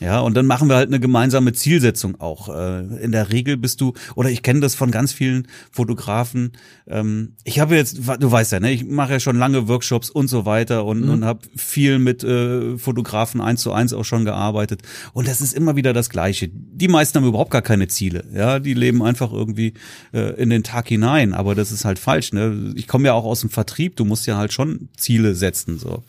[0.00, 2.48] Ja, und dann machen wir halt eine gemeinsame Zielsetzung auch.
[2.54, 6.52] Äh, in der Regel bist du, oder ich kenne das von ganz vielen Fotografen.
[6.86, 10.28] Ähm, ich habe jetzt, du weißt ja, ne, ich mache ja schon lange Workshops und
[10.28, 11.10] so weiter und, mhm.
[11.10, 14.82] und habe viel mit äh, Fotografen eins zu eins auch schon gearbeitet.
[15.14, 16.48] Und das ist immer wieder das Gleiche.
[16.48, 18.24] Die meisten haben überhaupt gar keine Ziele.
[18.32, 19.74] Ja, die leben einfach irgendwie
[20.12, 21.34] äh, in den Tag hinein.
[21.34, 22.32] Aber das ist halt falsch.
[22.32, 22.72] Ne?
[22.76, 23.96] Ich komme ja auch aus dem Vertrieb.
[23.96, 25.78] Du musst ja halt schon Ziele setzen.
[25.78, 26.04] So.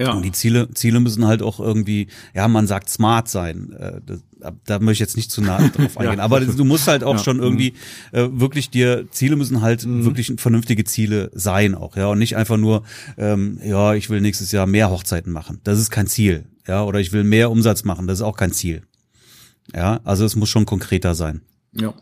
[0.00, 0.14] Ja.
[0.14, 3.72] Und die Ziele, Ziele müssen halt auch irgendwie, ja, man sagt smart sein.
[3.72, 4.22] Äh, das,
[4.64, 6.18] da möchte ich jetzt nicht zu nah drauf eingehen.
[6.18, 7.22] ja, aber du musst halt auch ja.
[7.22, 7.74] schon irgendwie
[8.10, 8.18] mhm.
[8.18, 10.06] äh, wirklich dir, Ziele müssen halt mhm.
[10.06, 12.06] wirklich vernünftige Ziele sein auch, ja.
[12.06, 12.82] Und nicht einfach nur,
[13.18, 15.60] ähm, ja, ich will nächstes Jahr mehr Hochzeiten machen.
[15.64, 16.46] Das ist kein Ziel.
[16.66, 18.06] Ja, oder ich will mehr Umsatz machen.
[18.06, 18.84] Das ist auch kein Ziel.
[19.74, 21.42] Ja, also es muss schon konkreter sein.
[21.72, 21.92] Ja.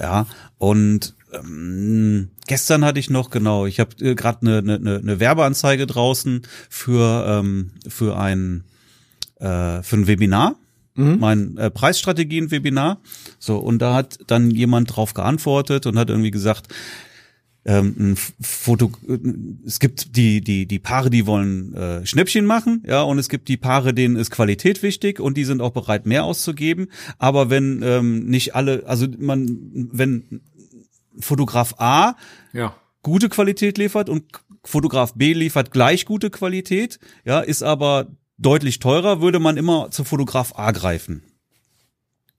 [0.00, 0.26] Ja,
[0.58, 5.20] und ähm, gestern hatte ich noch, genau, ich habe äh, gerade eine ne, ne, ne
[5.20, 8.64] Werbeanzeige draußen für, ähm, für ein
[9.40, 10.56] äh, für ein Webinar.
[10.96, 11.18] Mhm.
[11.18, 13.00] mein äh, Preisstrategien-Webinar.
[13.40, 16.68] So, und da hat dann jemand drauf geantwortet und hat irgendwie gesagt,
[17.66, 19.18] ähm, ein Foto, äh,
[19.66, 23.48] es gibt die, die, die Paare, die wollen äh, Schnäppchen machen, ja, und es gibt
[23.48, 26.88] die Paare, denen ist Qualität wichtig und die sind auch bereit, mehr auszugeben.
[27.18, 30.42] Aber wenn ähm, nicht alle, also man, wenn
[31.20, 32.16] Fotograf A
[32.52, 32.74] ja.
[33.02, 34.24] gute Qualität liefert und
[34.64, 38.06] Fotograf B liefert gleich gute Qualität, ja, ist aber
[38.38, 41.22] deutlich teurer, würde man immer zu Fotograf A greifen.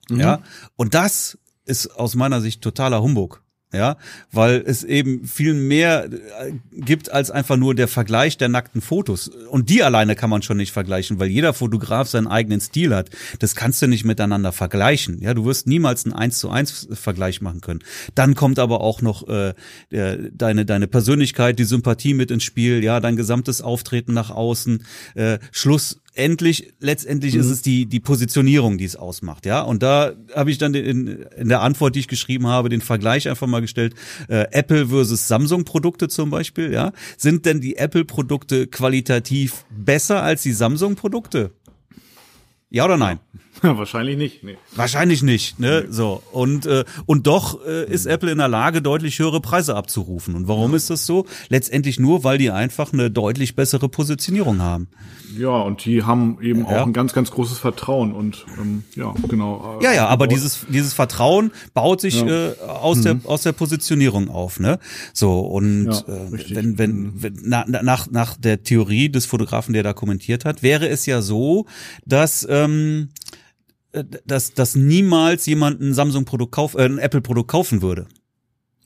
[0.10, 0.20] Mhm.
[0.20, 0.42] Ja,
[0.76, 3.45] und das ist aus meiner Sicht totaler Humbug
[3.76, 3.98] ja,
[4.32, 9.28] weil es eben viel mehr äh, gibt als einfach nur der Vergleich der nackten Fotos.
[9.28, 13.10] Und die alleine kann man schon nicht vergleichen, weil jeder Fotograf seinen eigenen Stil hat.
[13.40, 15.22] Das kannst du nicht miteinander vergleichen.
[15.22, 17.82] Ja, du wirst niemals einen eins zu eins Vergleich machen können.
[18.16, 19.54] Dann kommt aber auch noch äh,
[19.90, 24.86] deine deine Persönlichkeit, die Sympathie mit ins Spiel, ja, dein gesamtes Auftreten nach außen.
[25.16, 27.42] Äh, Schluss endlich, letztendlich mhm.
[27.42, 29.62] ist es die, die Positionierung, die es ausmacht, ja.
[29.62, 33.30] Und da habe ich dann in, in der Antwort, die ich geschrieben habe, den Vergleich
[33.30, 33.94] einfach mal gestellt,
[34.28, 36.94] äh, Apple versus Samsung-Produkte zum Beispiel, ja.
[37.18, 41.52] Sind denn die Apple-Produkte qualitativ besser als die Samsung-Produkte?
[42.70, 43.20] Ja oder nein?
[43.78, 44.44] Wahrscheinlich nicht.
[44.44, 44.58] Nee.
[44.76, 45.60] Wahrscheinlich nicht.
[45.60, 45.84] Ne?
[45.86, 45.92] Nee.
[45.92, 50.36] So und äh, und doch äh, ist Apple in der Lage, deutlich höhere Preise abzurufen.
[50.36, 51.26] Und warum ist das so?
[51.50, 54.88] Letztendlich nur, weil die einfach eine deutlich bessere Positionierung haben.
[55.38, 56.82] Ja, und die haben eben ja.
[56.82, 59.80] auch ein ganz, ganz großes Vertrauen und ähm, ja, genau.
[59.82, 62.52] Äh, ja, ja, aber dieses dieses Vertrauen baut sich ja.
[62.52, 63.04] äh, aus mhm.
[63.04, 64.80] der aus der Positionierung auf, ne?
[65.14, 67.14] So und ja, äh, wenn wenn, mhm.
[67.18, 71.22] wenn na, nach nach der Theorie des Fotografen, der da kommentiert hat, wäre es ja
[71.22, 71.66] so,
[72.06, 73.25] dass ähm, äh,
[74.26, 78.08] dass, dass niemals jemand ein Samsung-Produkt kauf, äh, ein Apple-Produkt kaufen würde.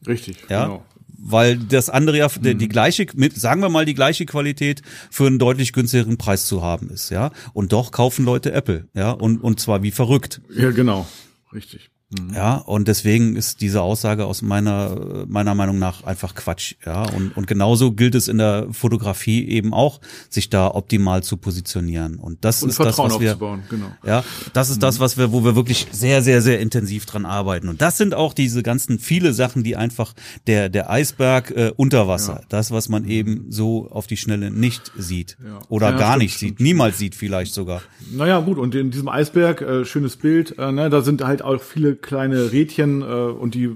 [0.08, 0.66] Richtig, ja?
[0.66, 0.86] genau.
[1.22, 2.58] Weil das andere ja mhm.
[2.58, 6.62] die gleiche, mit, sagen wir mal, die gleiche Qualität für einen deutlich günstigeren Preis zu
[6.62, 7.32] haben ist, ja.
[7.54, 10.42] Und doch kaufen Leute Apple, ja, und, und zwar wie verrückt.
[10.50, 11.08] Ja, genau.
[11.54, 11.90] Richtig.
[12.12, 12.34] Mhm.
[12.34, 16.74] Ja, und deswegen ist diese Aussage aus meiner, meiner Meinung nach einfach Quatsch.
[16.84, 21.38] Ja, und, und genauso gilt es in der Fotografie eben auch, sich da optimal zu
[21.38, 22.16] positionieren.
[22.16, 23.92] Und das und ist Vertrauen das, was wir, genau.
[24.04, 24.82] ja, das ist mhm.
[24.82, 27.70] das, was wir, wo wir wirklich sehr, sehr, sehr intensiv dran arbeiten.
[27.70, 30.16] Und das sind auch diese ganzen viele Sachen, die einfach
[30.48, 32.46] der, der Eisberg äh, unter Wasser, ja.
[32.50, 35.38] das, was man eben so auf die Schnelle nicht sieht.
[35.46, 35.60] Ja.
[35.70, 37.84] Oder ja, gar stimmt, nicht stimmt, sieht, niemals sieht vielleicht sogar.
[38.12, 41.62] Naja, gut, und in diesem Eisberg, äh, schönes Bild, äh, ne, da sind halt auch
[41.62, 43.76] viele kleine Rädchen äh, und die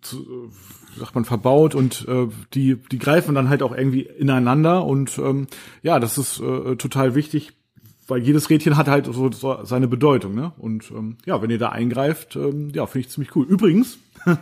[0.00, 4.84] zu, äh, sagt man verbaut und äh, die die greifen dann halt auch irgendwie ineinander
[4.84, 5.46] und ähm,
[5.82, 7.52] ja das ist äh, total wichtig
[8.08, 10.52] weil jedes Rädchen hat halt so, so seine Bedeutung ne?
[10.58, 13.46] Und ähm, ja wenn ihr da eingreift ähm, ja finde ich ziemlich cool.
[13.46, 13.98] Übrigens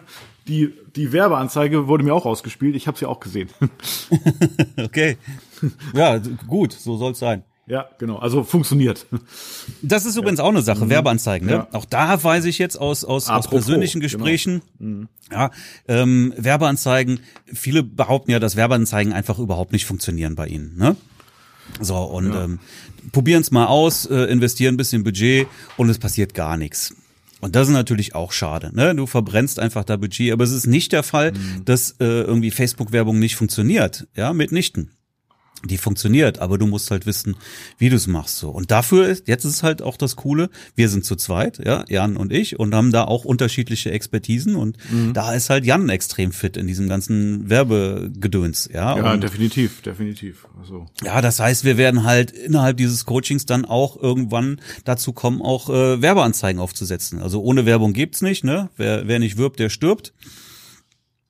[0.48, 3.48] die die Werbeanzeige wurde mir auch ausgespielt ich habe sie auch gesehen.
[4.76, 5.18] Okay.
[5.94, 8.16] Ja gut so soll's sein ja, genau.
[8.16, 9.06] Also funktioniert.
[9.80, 10.44] Das ist übrigens ja.
[10.44, 10.90] auch eine Sache, mhm.
[10.90, 11.46] Werbeanzeigen.
[11.46, 11.54] Ne?
[11.54, 11.68] Ja.
[11.70, 14.12] Auch da weiß ich jetzt aus, aus, aus persönlichen genau.
[14.12, 14.90] Gesprächen, genau.
[14.90, 15.08] mhm.
[15.30, 15.50] ja,
[15.86, 20.76] ähm, Werbeanzeigen, viele behaupten ja, dass Werbeanzeigen einfach überhaupt nicht funktionieren bei ihnen.
[20.76, 20.96] Ne?
[21.80, 22.44] So, und ja.
[22.44, 22.58] ähm,
[23.12, 26.92] probieren es mal aus, äh, investieren ein bisschen Budget und es passiert gar nichts.
[27.40, 28.72] Und das ist natürlich auch schade.
[28.74, 28.96] Ne?
[28.96, 31.64] Du verbrennst einfach da Budget, aber es ist nicht der Fall, mhm.
[31.64, 34.08] dass äh, irgendwie Facebook-Werbung nicht funktioniert.
[34.16, 34.90] Ja, mitnichten
[35.64, 37.36] die funktioniert, aber du musst halt wissen,
[37.78, 38.50] wie du es machst so.
[38.50, 42.16] Und dafür ist, jetzt ist halt auch das Coole, wir sind zu zweit, ja, Jan
[42.16, 45.12] und ich, und haben da auch unterschiedliche Expertisen und mhm.
[45.12, 48.96] da ist halt Jan extrem fit in diesem ganzen Werbegedöns, ja.
[48.96, 50.46] Ja, und, definitiv, definitiv.
[50.58, 50.86] Also.
[51.04, 55.68] Ja, das heißt, wir werden halt innerhalb dieses Coachings dann auch irgendwann dazu kommen, auch
[55.68, 57.20] äh, Werbeanzeigen aufzusetzen.
[57.20, 58.70] Also ohne Werbung gibt's nicht, ne?
[58.76, 60.14] Wer, wer nicht wirbt, der stirbt.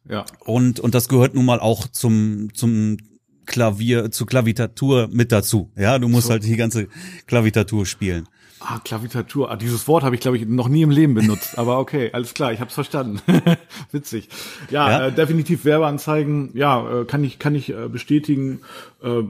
[0.09, 0.25] Ja.
[0.41, 2.97] Und, und das gehört nun mal auch zum, zum
[3.47, 5.71] Klavier, zu Klavitatur mit dazu.
[5.77, 6.33] Ja, du musst so.
[6.33, 6.89] halt die ganze
[7.27, 8.29] Klavitatur spielen.
[8.61, 9.51] Ah, Klavitatur.
[9.51, 11.59] Ah, dieses Wort habe ich, glaube ich, noch nie im Leben benutzt.
[11.59, 13.21] Aber okay, alles klar, ich habe es verstanden.
[13.91, 14.29] Witzig.
[14.71, 15.07] Ja, ja?
[15.07, 16.51] Äh, definitiv Werbeanzeigen.
[16.53, 18.61] Ja, äh, kann ich kann ich äh, bestätigen.
[19.03, 19.23] Äh,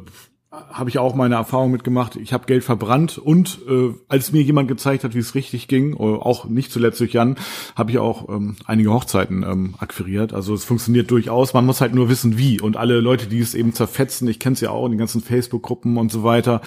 [0.52, 2.16] habe ich auch meine Erfahrung mitgemacht.
[2.16, 5.92] Ich habe Geld verbrannt und äh, als mir jemand gezeigt hat, wie es richtig ging,
[5.92, 7.36] äh, auch nicht zuletzt durch Jan,
[7.76, 10.32] habe ich auch ähm, einige Hochzeiten ähm, akquiriert.
[10.32, 11.54] Also es funktioniert durchaus.
[11.54, 12.60] Man muss halt nur wissen, wie.
[12.60, 15.20] Und alle Leute, die es eben zerfetzen, ich kenne es ja auch in den ganzen
[15.20, 16.62] Facebook-Gruppen und so weiter,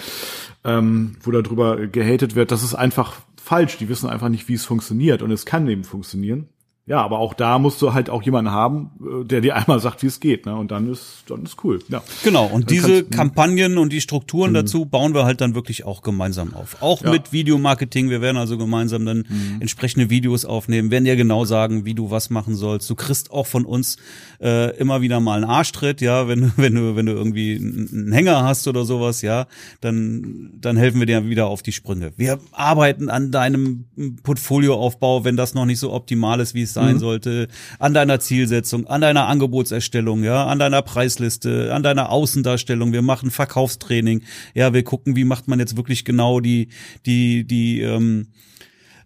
[0.64, 3.76] ähm, wo darüber gehatet wird, das ist einfach falsch.
[3.76, 5.20] Die wissen einfach nicht, wie es funktioniert.
[5.20, 6.48] Und es kann eben funktionieren.
[6.86, 10.02] Ja, aber auch da musst du halt auch jemanden haben, äh, der dir einmal sagt,
[10.02, 10.54] wie es geht, ne?
[10.54, 11.80] Und dann ist dann ist cool.
[11.88, 12.02] Ja.
[12.24, 12.44] Genau.
[12.44, 14.54] Und diese kannst, Kampagnen und die Strukturen mhm.
[14.54, 16.82] dazu bauen wir halt dann wirklich auch gemeinsam auf.
[16.82, 17.10] Auch ja.
[17.10, 18.10] mit Videomarketing.
[18.10, 19.60] Wir werden also gemeinsam dann mhm.
[19.60, 22.90] entsprechende Videos aufnehmen, werden dir genau sagen, wie du was machen sollst.
[22.90, 23.96] Du kriegst auch von uns
[24.42, 28.12] äh, immer wieder mal einen Arschtritt, ja, wenn du wenn du wenn du irgendwie einen
[28.12, 29.46] Hänger hast oder sowas, ja,
[29.80, 32.12] dann dann helfen wir dir wieder auf die Sprünge.
[32.18, 33.86] Wir arbeiten an deinem
[34.22, 37.00] Portfolioaufbau, wenn das noch nicht so optimal ist, wie es sein mhm.
[37.00, 42.92] sollte, an deiner Zielsetzung, an deiner Angebotserstellung, ja, an deiner Preisliste, an deiner Außendarstellung.
[42.92, 44.22] Wir machen Verkaufstraining.
[44.54, 46.68] Ja, wir gucken, wie macht man jetzt wirklich genau die,
[47.06, 48.26] die, die, ähm,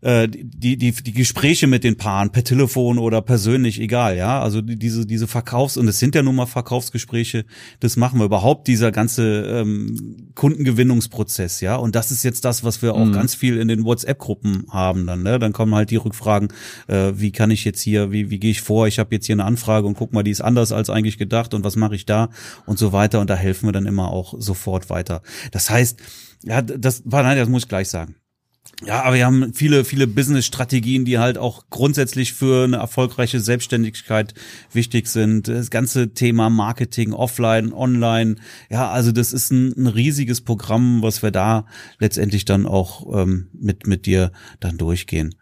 [0.01, 4.41] äh, die, die, die Gespräche mit den Paaren per Telefon oder persönlich, egal, ja.
[4.41, 7.45] Also diese, diese Verkaufs- und es sind ja nun mal Verkaufsgespräche,
[7.81, 11.77] das machen wir überhaupt, dieser ganze ähm, Kundengewinnungsprozess, ja.
[11.77, 13.13] Und das ist jetzt das, was wir auch mhm.
[13.13, 15.39] ganz viel in den WhatsApp-Gruppen haben dann, ne?
[15.39, 16.49] Dann kommen halt die Rückfragen,
[16.87, 19.35] äh, wie kann ich jetzt hier, wie, wie gehe ich vor, ich habe jetzt hier
[19.35, 22.07] eine Anfrage und guck mal, die ist anders als eigentlich gedacht und was mache ich
[22.07, 22.31] da
[22.67, 23.21] und so weiter.
[23.21, 25.23] Und da helfen wir dann immer auch sofort weiter.
[25.51, 26.01] Das heißt,
[26.45, 28.15] ja, das war, nein, das muss ich gleich sagen.
[28.85, 34.35] Ja, aber wir haben viele, viele Business-Strategien, die halt auch grundsätzlich für eine erfolgreiche Selbstständigkeit
[34.73, 35.49] wichtig sind.
[35.49, 38.37] Das ganze Thema Marketing, offline, online.
[38.71, 41.67] Ja, also das ist ein, ein riesiges Programm, was wir da
[41.99, 45.35] letztendlich dann auch ähm, mit, mit dir dann durchgehen.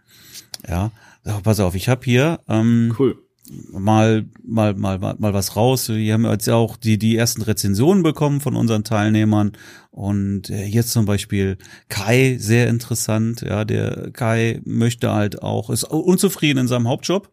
[0.67, 0.91] Ja,
[1.23, 3.26] so, pass auf, ich habe hier ähm, cool
[3.71, 5.89] mal, mal, mal, mal was raus.
[5.89, 9.53] Wir haben jetzt auch die, die ersten Rezensionen bekommen von unseren Teilnehmern.
[9.91, 11.57] Und äh, jetzt zum Beispiel
[11.89, 13.43] Kai, sehr interessant.
[13.43, 17.31] Ja, der Kai möchte halt auch, ist unzufrieden in seinem Hauptjob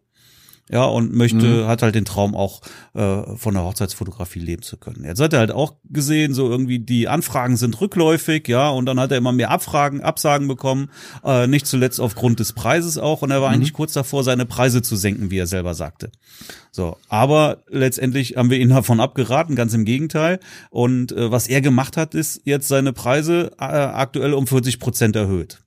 [0.70, 1.66] ja, und möchte, mhm.
[1.66, 2.62] hat halt den Traum auch
[2.94, 5.04] äh, von der Hochzeitsfotografie leben zu können.
[5.04, 8.98] Jetzt hat er halt auch gesehen, so irgendwie die Anfragen sind rückläufig, ja, und dann
[8.98, 10.90] hat er immer mehr Abfragen, Absagen bekommen,
[11.22, 13.56] äh, nicht zuletzt aufgrund des Preises auch, und er war mhm.
[13.56, 16.10] eigentlich kurz davor, seine Preise zu senken, wie er selber sagte.
[16.70, 20.40] So, aber letztendlich haben wir ihn davon abgeraten, ganz im Gegenteil.
[20.70, 25.14] Und äh, was er gemacht hat, ist jetzt seine Preise äh, aktuell um 40 Prozent
[25.14, 25.63] erhöht.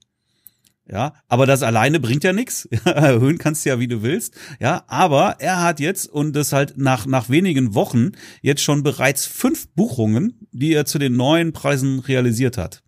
[0.90, 2.64] Ja, aber das alleine bringt ja nichts.
[2.84, 4.34] Erhöhen kannst du ja, wie du willst.
[4.58, 9.26] Ja, aber er hat jetzt und das halt nach, nach wenigen Wochen jetzt schon bereits
[9.26, 12.82] fünf Buchungen, die er zu den neuen Preisen realisiert hat.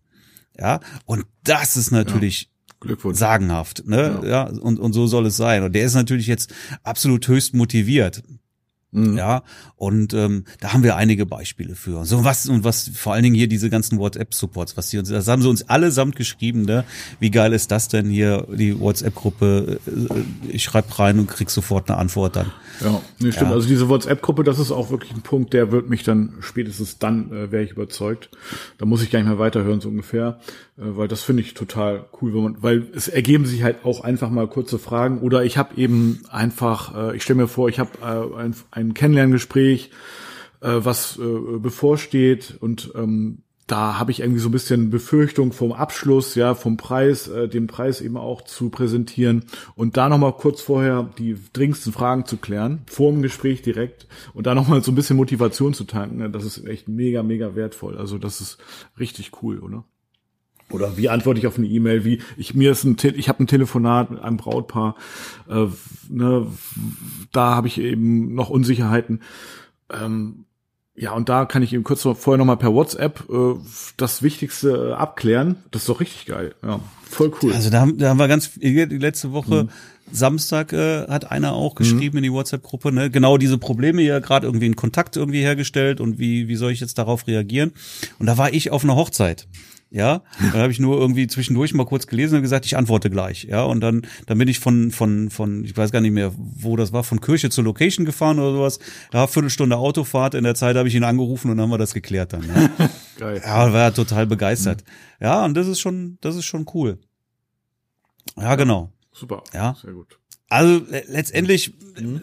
[0.59, 2.49] Ja, und das ist natürlich
[2.83, 2.95] ja.
[3.13, 4.19] sagenhaft, ne?
[4.23, 4.29] Ja.
[4.29, 5.63] ja, und, und so soll es sein.
[5.63, 8.23] Und der ist natürlich jetzt absolut höchst motiviert.
[8.91, 9.17] Mhm.
[9.17, 9.43] Ja,
[9.77, 12.03] und ähm, da haben wir einige Beispiele für.
[12.05, 15.27] So was und was vor allen Dingen hier diese ganzen WhatsApp-Supports, was sie uns, das
[15.29, 16.83] haben sie uns allesamt geschrieben, ne?
[17.19, 19.79] Wie geil ist das denn hier, die WhatsApp-Gruppe?
[19.87, 22.51] Äh, ich schreibe rein und krieg sofort eine Antwort dann.
[22.81, 23.49] Ja, nee, stimmt.
[23.49, 23.55] Ja.
[23.55, 27.31] Also diese WhatsApp-Gruppe, das ist auch wirklich ein Punkt, der wird mich dann spätestens dann
[27.31, 28.29] äh, wäre ich überzeugt.
[28.77, 30.39] Da muss ich gar nicht mehr weiterhören, so ungefähr.
[30.77, 34.03] Äh, weil das finde ich total cool, wenn man, weil es ergeben sich halt auch
[34.03, 37.79] einfach mal kurze Fragen oder ich habe eben einfach, äh, ich stelle mir vor, ich
[37.79, 39.91] habe äh, ein, ein Kennenlerngespräch,
[40.61, 45.71] äh, was äh, bevorsteht und ähm, da habe ich irgendwie so ein bisschen Befürchtung vom
[45.71, 50.59] Abschluss, ja, vom Preis, äh, den Preis eben auch zu präsentieren und da nochmal kurz
[50.59, 54.95] vorher die dringendsten Fragen zu klären, vor dem Gespräch direkt und da nochmal so ein
[54.95, 57.97] bisschen Motivation zu tanken, ne, das ist echt mega, mega wertvoll.
[57.97, 58.57] Also das ist
[58.99, 59.85] richtig cool, oder?
[60.71, 62.05] Oder wie antworte ich auf eine E-Mail?
[62.05, 64.95] Wie ich mir ist ein ich habe ein Telefonat mit einem Brautpaar,
[65.49, 65.67] äh,
[66.09, 66.47] ne,
[67.31, 69.21] da habe ich eben noch Unsicherheiten.
[69.91, 70.45] Ähm,
[70.95, 73.55] ja, und da kann ich eben kurz vorher nochmal per WhatsApp äh,
[73.97, 75.55] das Wichtigste äh, abklären.
[75.71, 76.53] Das ist doch richtig geil.
[76.63, 76.79] Ja,
[77.09, 77.53] voll cool.
[77.53, 79.69] Also da haben, da haben wir ganz die letzte Woche mhm.
[80.11, 82.17] Samstag äh, hat einer auch geschrieben mhm.
[82.17, 86.19] in die WhatsApp-Gruppe, ne, genau diese Probleme ja gerade irgendwie in Kontakt irgendwie hergestellt und
[86.19, 87.71] wie wie soll ich jetzt darauf reagieren?
[88.19, 89.47] Und da war ich auf einer Hochzeit
[89.93, 93.43] ja, dann habe ich nur irgendwie zwischendurch mal kurz gelesen und gesagt, ich antworte gleich,
[93.43, 96.77] ja, und dann dann bin ich von von von ich weiß gar nicht mehr, wo
[96.77, 98.79] das war, von Kirche zur Location gefahren oder sowas.
[99.13, 100.33] Ja, Viertelstunde Autofahrt.
[100.33, 102.43] In der Zeit habe ich ihn angerufen und dann haben wir das geklärt dann.
[102.47, 103.41] Ja, Geil.
[103.43, 104.85] ja war total begeistert.
[104.85, 105.25] Mhm.
[105.25, 106.97] Ja, und das ist schon das ist schon cool.
[108.37, 108.93] Ja, genau.
[109.11, 109.43] Super.
[109.53, 110.17] Ja, sehr gut.
[110.47, 112.21] Also letztendlich mhm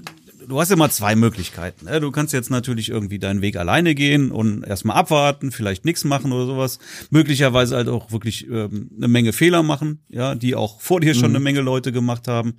[0.49, 1.87] du hast immer zwei Möglichkeiten.
[1.87, 2.01] Ne?
[2.01, 6.33] Du kannst jetzt natürlich irgendwie deinen Weg alleine gehen und erstmal abwarten, vielleicht nichts machen
[6.33, 6.79] oder sowas.
[7.11, 11.31] Möglicherweise halt auch wirklich ähm, eine Menge Fehler machen, ja, die auch vor dir schon
[11.31, 11.37] mhm.
[11.37, 12.55] eine Menge Leute gemacht haben.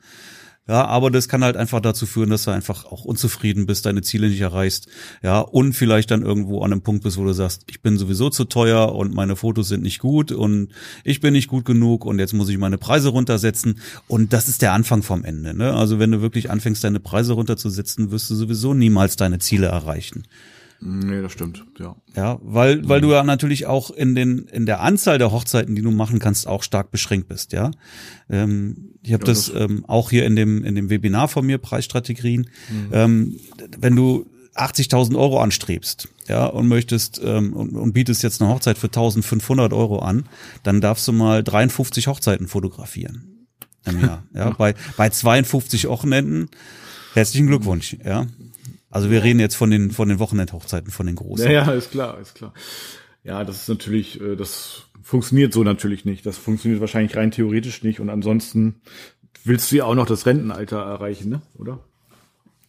[0.70, 4.04] Ja, aber das kann halt einfach dazu führen, dass du einfach auch unzufrieden bist, deine
[4.04, 4.88] Ziele nicht erreichst.
[5.24, 8.30] Ja, und vielleicht dann irgendwo an einem Punkt bist, wo du sagst, ich bin sowieso
[8.30, 10.70] zu teuer und meine Fotos sind nicht gut und
[11.04, 13.80] ich bin nicht gut genug und jetzt muss ich meine Preise runtersetzen.
[14.08, 15.58] Und das ist der Anfang vom Ende.
[15.58, 15.74] Ne?
[15.74, 20.26] Also wenn du wirklich anfängst, deine Preise runterzusetzen, wirst du sowieso niemals deine Ziele erreichen.
[20.82, 21.96] Nee, das stimmt, ja.
[22.16, 25.82] Ja, weil, weil du ja natürlich auch in den, in der Anzahl der Hochzeiten, die
[25.82, 27.72] du machen kannst, auch stark beschränkt bist, ja.
[28.30, 31.46] Ähm, ich habe ja, das, das ähm, auch hier in dem, in dem Webinar von
[31.46, 32.50] mir, Preisstrategien.
[32.70, 32.90] Mhm.
[32.94, 33.40] Ähm,
[33.78, 34.26] wenn du
[34.56, 39.76] 80.000 Euro anstrebst, ja, und möchtest ähm, und, und bietest jetzt eine Hochzeit für 1.500
[39.76, 40.30] Euro an,
[40.64, 43.48] dann darfst du mal 53 Hochzeiten fotografieren
[43.86, 44.24] im Jahr.
[44.34, 46.50] Ja, bei bei 52 Wochenenden
[47.14, 48.28] herzlichen Glückwunsch, ja.
[48.90, 51.46] Also wir reden jetzt von den, von den Wochenendhochzeiten, von den großen.
[51.46, 52.54] Ja, ja, ist klar, ist klar.
[53.24, 56.26] Ja, das ist natürlich, äh, das funktioniert so natürlich nicht.
[56.26, 58.00] Das funktioniert wahrscheinlich rein theoretisch nicht.
[58.00, 58.82] Und ansonsten
[59.44, 61.42] willst du ja auch noch das Rentenalter erreichen, ne?
[61.58, 61.80] Oder?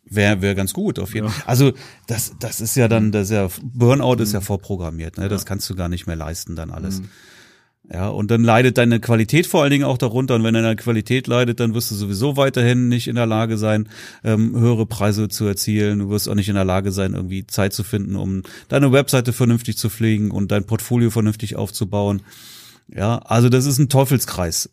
[0.05, 1.41] Wäre wär ganz gut, auf jeden Fall.
[1.41, 1.47] Ja.
[1.47, 1.73] Also
[2.09, 5.29] das, das ist ja dann, das ist ja, Burnout ist ja vorprogrammiert, ne?
[5.29, 7.01] Das kannst du gar nicht mehr leisten, dann alles.
[7.01, 7.09] Mhm.
[7.93, 10.37] Ja, und dann leidet deine Qualität vor allen Dingen auch darunter.
[10.37, 13.89] Und wenn deine Qualität leidet, dann wirst du sowieso weiterhin nicht in der Lage sein,
[14.23, 15.99] ähm, höhere Preise zu erzielen.
[15.99, 19.33] Du wirst auch nicht in der Lage sein, irgendwie Zeit zu finden, um deine Webseite
[19.33, 22.23] vernünftig zu pflegen und dein Portfolio vernünftig aufzubauen.
[22.87, 24.71] Ja, also das ist ein Teufelskreis.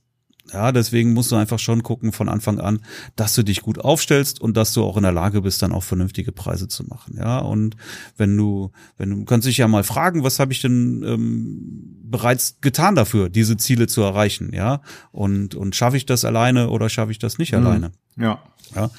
[0.54, 2.80] Ja, deswegen musst du einfach schon gucken von Anfang an,
[3.16, 5.84] dass du dich gut aufstellst und dass du auch in der Lage bist, dann auch
[5.84, 7.18] vernünftige Preise zu machen.
[7.18, 7.76] Ja, und
[8.16, 12.58] wenn du, wenn du kannst dich ja mal fragen, was habe ich denn ähm, bereits
[12.62, 14.52] getan dafür, diese Ziele zu erreichen?
[14.54, 14.82] Ja,
[15.12, 17.60] und und schaffe ich das alleine oder schaffe ich das nicht mhm.
[17.60, 17.92] alleine?
[18.16, 18.42] Ja.
[18.76, 18.90] Ja.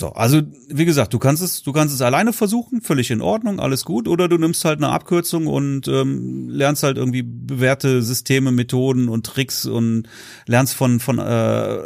[0.00, 3.60] So, also wie gesagt, du kannst es, du kannst es alleine versuchen, völlig in Ordnung,
[3.60, 8.50] alles gut, oder du nimmst halt eine Abkürzung und ähm, lernst halt irgendwie bewährte Systeme,
[8.50, 10.08] Methoden und Tricks und
[10.46, 11.78] lernst von von äh,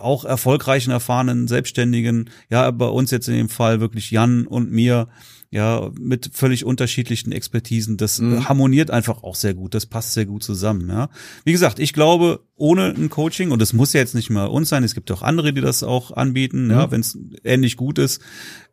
[0.00, 5.08] auch erfolgreichen, erfahrenen Selbstständigen, ja, bei uns jetzt in dem Fall wirklich Jan und mir
[5.52, 7.98] ja, mit völlig unterschiedlichen Expertisen.
[7.98, 8.48] Das mhm.
[8.48, 9.74] harmoniert einfach auch sehr gut.
[9.74, 11.10] Das passt sehr gut zusammen, ja.
[11.44, 14.70] Wie gesagt, ich glaube, ohne ein Coaching, und es muss ja jetzt nicht mal uns
[14.70, 16.70] sein, es gibt auch andere, die das auch anbieten, mhm.
[16.70, 18.22] ja, wenn es ähnlich gut ist,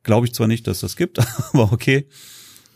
[0.04, 1.20] glaube ich zwar nicht, dass das gibt,
[1.54, 2.08] aber okay.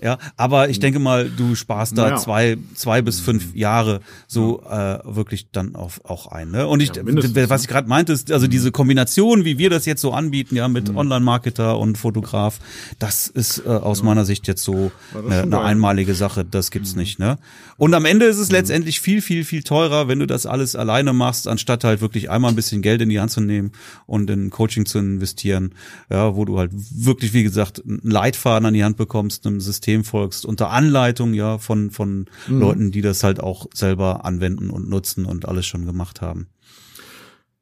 [0.04, 2.18] Ja, aber ich denke mal, du sparst da naja.
[2.18, 6.52] zwei, zwei bis fünf Jahre so äh, wirklich dann auf, auch ein.
[6.52, 6.68] Ne?
[6.68, 10.02] Und ich, ja, was ich gerade meinte, ist also diese Kombination, wie wir das jetzt
[10.02, 10.98] so anbieten, ja, mit mhm.
[10.98, 12.60] Online-Marketer und Fotograf,
[13.00, 14.06] das ist äh, aus ja.
[14.06, 16.44] meiner Sicht jetzt so eine, eine einmalige Sache.
[16.44, 17.00] Das gibt's mhm.
[17.00, 17.20] nicht.
[17.20, 17.38] Ne?
[17.78, 18.56] Und am Ende ist es mhm.
[18.56, 22.52] letztendlich viel, viel, viel teurer, wenn du das alles alleine machst, anstatt halt wirklich einmal
[22.52, 23.72] ein bisschen Geld in die Hand zu nehmen
[24.06, 25.76] und in Coaching zu investieren,
[26.10, 29.93] ja, wo du halt wirklich, wie gesagt, einen Leitfaden an die Hand bekommst, einem System
[29.94, 32.60] System folgst, unter Anleitung ja von, von mhm.
[32.60, 36.48] Leuten, die das halt auch selber anwenden und nutzen und alles schon gemacht haben.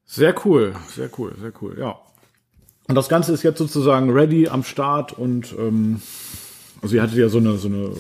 [0.06, 1.98] Sehr cool, sehr cool, sehr cool, ja.
[2.88, 6.02] Und das Ganze ist jetzt sozusagen ready am Start und ähm,
[6.82, 7.92] also ihr hattet ja so eine, so eine,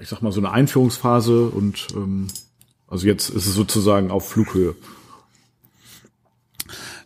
[0.00, 2.28] ich sag mal, so eine Einführungsphase und ähm,
[2.86, 4.74] also jetzt ist es sozusagen auf Flughöhe.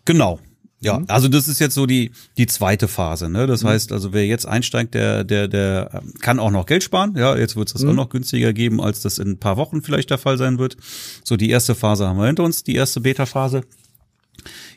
[0.05, 0.38] Genau,
[0.83, 1.05] ja, mhm.
[1.09, 3.30] also das ist jetzt so die die zweite Phase.
[3.30, 3.47] Ne?
[3.47, 3.68] Das mhm.
[3.68, 7.14] heißt, also wer jetzt einsteigt, der der der ähm, kann auch noch Geld sparen.
[7.16, 7.91] Ja, jetzt wird es das mhm.
[7.91, 10.76] auch noch günstiger geben, als das in ein paar Wochen vielleicht der Fall sein wird.
[11.24, 13.62] So die erste Phase haben wir hinter uns, die erste Beta-Phase.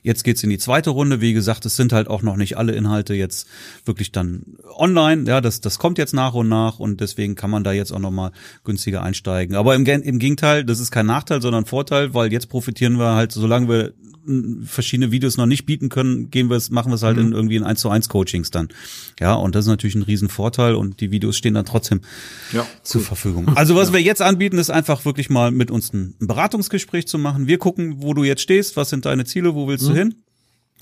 [0.02, 1.22] Jetzt geht's in die zweite Runde.
[1.22, 3.48] Wie gesagt, es sind halt auch noch nicht alle Inhalte jetzt
[3.86, 4.44] wirklich dann
[4.76, 5.28] online.
[5.28, 8.00] Ja, das, das kommt jetzt nach und nach und deswegen kann man da jetzt auch
[8.00, 8.32] nochmal
[8.64, 9.56] günstiger einsteigen.
[9.56, 13.32] Aber im, im Gegenteil, das ist kein Nachteil, sondern Vorteil, weil jetzt profitieren wir halt,
[13.32, 13.94] solange wir
[14.64, 17.28] verschiedene Videos noch nicht bieten können, gehen wir es, machen wir es halt mhm.
[17.28, 18.70] in irgendwie in 1 zu 1 Coachings dann.
[19.20, 22.02] Ja, und das ist natürlich ein Riesenvorteil und die Videos stehen dann trotzdem
[22.52, 23.08] ja, zur cool.
[23.08, 23.50] Verfügung.
[23.56, 23.96] Also was ja.
[23.96, 27.48] wir jetzt anbieten, ist einfach wirklich mal mit uns ein Beratungsgespräch zu machen.
[27.48, 29.94] Wir gucken, wo du jetzt stehst, was sind deine Ziele, wo willst mhm.
[29.94, 30.16] du hin?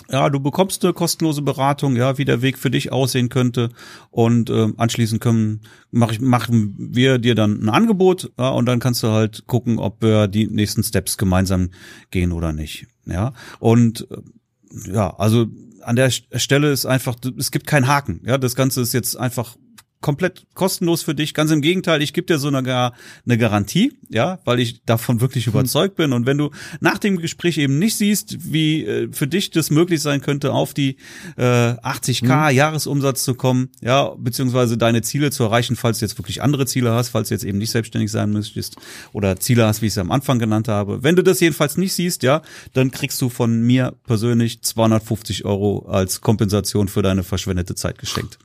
[0.09, 3.69] Ja, du bekommst eine kostenlose Beratung, ja, wie der Weg für dich aussehen könnte.
[4.09, 5.61] Und äh, anschließend können
[5.91, 9.79] mach ich, machen wir dir dann ein Angebot, ja, und dann kannst du halt gucken,
[9.79, 11.69] ob wir die nächsten Steps gemeinsam
[12.11, 12.87] gehen oder nicht.
[13.05, 13.33] Ja.
[13.59, 15.45] Und äh, ja, also
[15.81, 18.21] an der Stelle ist einfach, es gibt keinen Haken.
[18.25, 19.55] Ja, das Ganze ist jetzt einfach
[20.03, 21.33] komplett kostenlos für dich.
[21.33, 22.93] Ganz im Gegenteil, ich gebe dir sogar
[23.25, 25.53] eine Garantie, ja, weil ich davon wirklich hm.
[25.53, 26.13] überzeugt bin.
[26.13, 26.51] Und wenn du
[26.81, 30.75] nach dem Gespräch eben nicht siehst, wie äh, für dich das möglich sein könnte, auf
[30.75, 30.97] die
[31.37, 32.55] äh, 80k hm.
[32.55, 36.91] Jahresumsatz zu kommen, ja, beziehungsweise deine Ziele zu erreichen, falls du jetzt wirklich andere Ziele
[36.91, 38.75] hast, falls du jetzt eben nicht selbstständig sein möchtest
[39.13, 41.01] oder Ziele hast, wie ich es am Anfang genannt habe.
[41.01, 42.41] Wenn du das jedenfalls nicht siehst, ja,
[42.73, 48.37] dann kriegst du von mir persönlich 250 Euro als Kompensation für deine verschwendete Zeit geschenkt.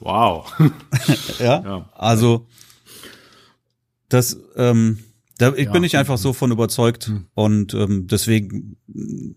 [0.00, 0.52] Wow.
[1.38, 1.62] ja?
[1.64, 2.46] ja, also
[4.08, 4.98] das, ähm,
[5.38, 7.26] Da ich ja, bin ich einfach so von überzeugt mhm.
[7.34, 8.76] und ähm, deswegen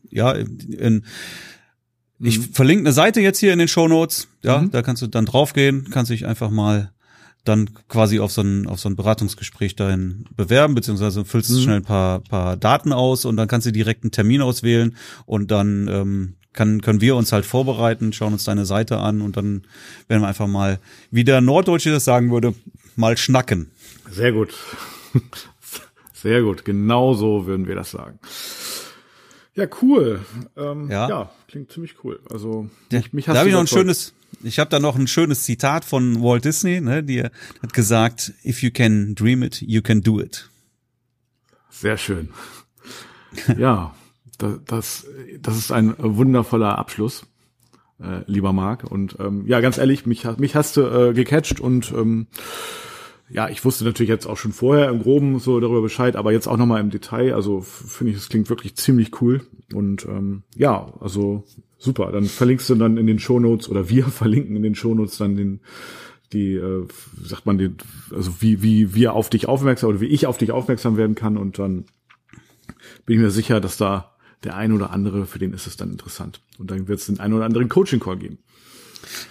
[0.09, 1.05] ja in,
[2.20, 2.53] ich mhm.
[2.53, 4.28] verlinke eine Seite jetzt hier in den Show Notes.
[4.43, 4.72] Ja, mhm.
[4.72, 6.91] da kannst du dann draufgehen, kannst dich einfach mal
[7.43, 11.62] dann quasi auf so ein, auf so ein Beratungsgespräch dahin bewerben, beziehungsweise füllst du mhm.
[11.62, 14.95] schnell ein paar, paar Daten aus und dann kannst du direkt einen Termin auswählen
[15.26, 19.38] und dann ähm, kann, können wir uns halt vorbereiten, schauen uns deine Seite an und
[19.38, 19.64] dann
[20.08, 20.80] werden wir einfach mal,
[21.10, 22.54] wie der Norddeutsche das sagen würde,
[22.95, 23.72] mal schnacken.
[24.10, 24.54] Sehr gut.
[26.14, 26.66] Sehr gut.
[26.66, 28.20] Genau so würden wir das sagen.
[29.56, 30.24] Ja, cool.
[30.56, 31.10] Ähm, ja.
[31.10, 31.32] ja.
[31.47, 32.20] klingt ziemlich cool.
[32.30, 35.08] Also mich, mich hast da habe ich noch ein schönes, ich habe da noch ein
[35.08, 39.82] schönes Zitat von Walt Disney, ne, die hat gesagt, if you can dream it, you
[39.82, 40.49] can do it.
[41.70, 42.30] Sehr schön.
[43.58, 43.93] ja,
[44.41, 45.07] das, das,
[45.41, 47.25] das ist ein wundervoller Abschluss,
[48.01, 48.89] äh, lieber Marc.
[48.89, 52.27] Und ähm, ja, ganz ehrlich, mich, mich hast du äh, gecatcht und ähm,
[53.29, 56.47] ja, ich wusste natürlich jetzt auch schon vorher im Groben so darüber Bescheid, aber jetzt
[56.47, 57.33] auch nochmal im Detail.
[57.33, 59.41] Also finde ich, es klingt wirklich ziemlich cool.
[59.73, 61.45] Und ähm, ja, also
[61.77, 62.11] super.
[62.11, 65.61] Dann verlinkst du dann in den Shownotes oder wir verlinken in den Shownotes dann den
[66.33, 66.87] die, äh,
[67.21, 67.71] sagt man, die,
[68.15, 71.37] also wie, wie wir auf dich aufmerksam oder wie ich auf dich aufmerksam werden kann
[71.37, 71.85] und dann
[73.05, 74.11] bin ich mir sicher, dass da
[74.43, 76.41] der ein oder andere, für den ist es dann interessant.
[76.57, 78.39] Und dann wird es den ein oder anderen Coaching-Call geben.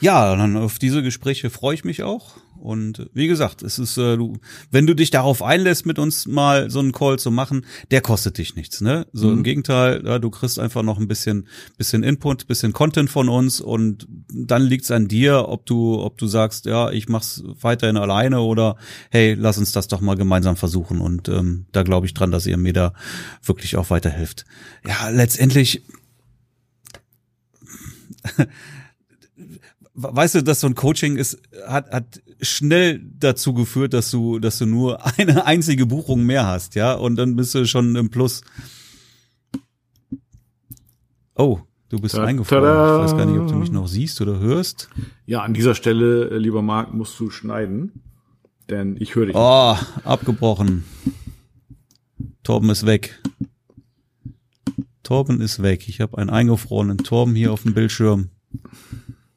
[0.00, 2.36] Ja, dann auf diese Gespräche freue ich mich auch.
[2.60, 4.34] Und wie gesagt, es ist, äh, du,
[4.70, 8.36] wenn du dich darauf einlässt, mit uns mal so einen Call zu machen, der kostet
[8.36, 9.06] dich nichts, ne?
[9.12, 9.38] So mhm.
[9.38, 11.48] im Gegenteil, ja, du kriegst einfach noch ein bisschen,
[11.78, 16.26] bisschen Input, bisschen Content von uns und dann liegt's an dir, ob du, ob du
[16.26, 18.76] sagst, ja, ich mach's weiterhin alleine oder
[19.10, 21.00] hey, lass uns das doch mal gemeinsam versuchen.
[21.00, 22.92] Und ähm, da glaube ich dran, dass ihr mir da
[23.42, 24.44] wirklich auch weiterhilft.
[24.86, 25.82] Ja, letztendlich
[29.94, 34.58] weißt du, dass so ein Coaching ist, hat, hat schnell dazu geführt, dass du, dass
[34.58, 38.42] du nur eine einzige Buchung mehr hast, ja, und dann bist du schon im Plus.
[41.34, 42.64] Oh, du bist Ta eingefroren.
[42.64, 44.88] Ich weiß gar nicht, ob du mich noch siehst oder hörst.
[45.26, 48.02] Ja, an dieser Stelle, äh, lieber Marc, musst du schneiden,
[48.68, 49.36] denn ich höre dich.
[49.36, 50.84] Oh, abgebrochen.
[52.42, 53.22] Torben ist weg.
[55.02, 55.88] Torben ist weg.
[55.88, 58.30] Ich habe einen eingefrorenen Torben hier auf dem Bildschirm.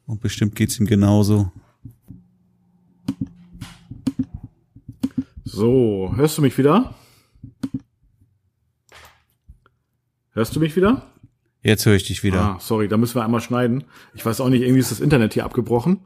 [0.06, 1.50] Und bestimmt geht's ihm genauso.
[5.44, 6.94] So, hörst du mich wieder?
[10.32, 11.06] Hörst du mich wieder?
[11.62, 12.40] Jetzt höre ich dich wieder.
[12.40, 13.84] Ah, sorry, da müssen wir einmal schneiden.
[14.14, 16.00] Ich weiß auch nicht, irgendwie ist das Internet hier abgebrochen.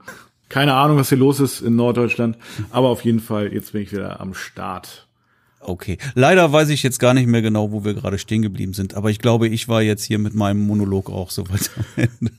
[0.48, 2.38] Keine Ahnung, was hier los ist in Norddeutschland.
[2.70, 5.08] Aber auf jeden Fall, jetzt bin ich wieder am Start.
[5.60, 5.98] Okay.
[6.14, 8.94] Leider weiß ich jetzt gar nicht mehr genau, wo wir gerade stehen geblieben sind.
[8.94, 12.32] Aber ich glaube, ich war jetzt hier mit meinem Monolog auch so weit am Ende.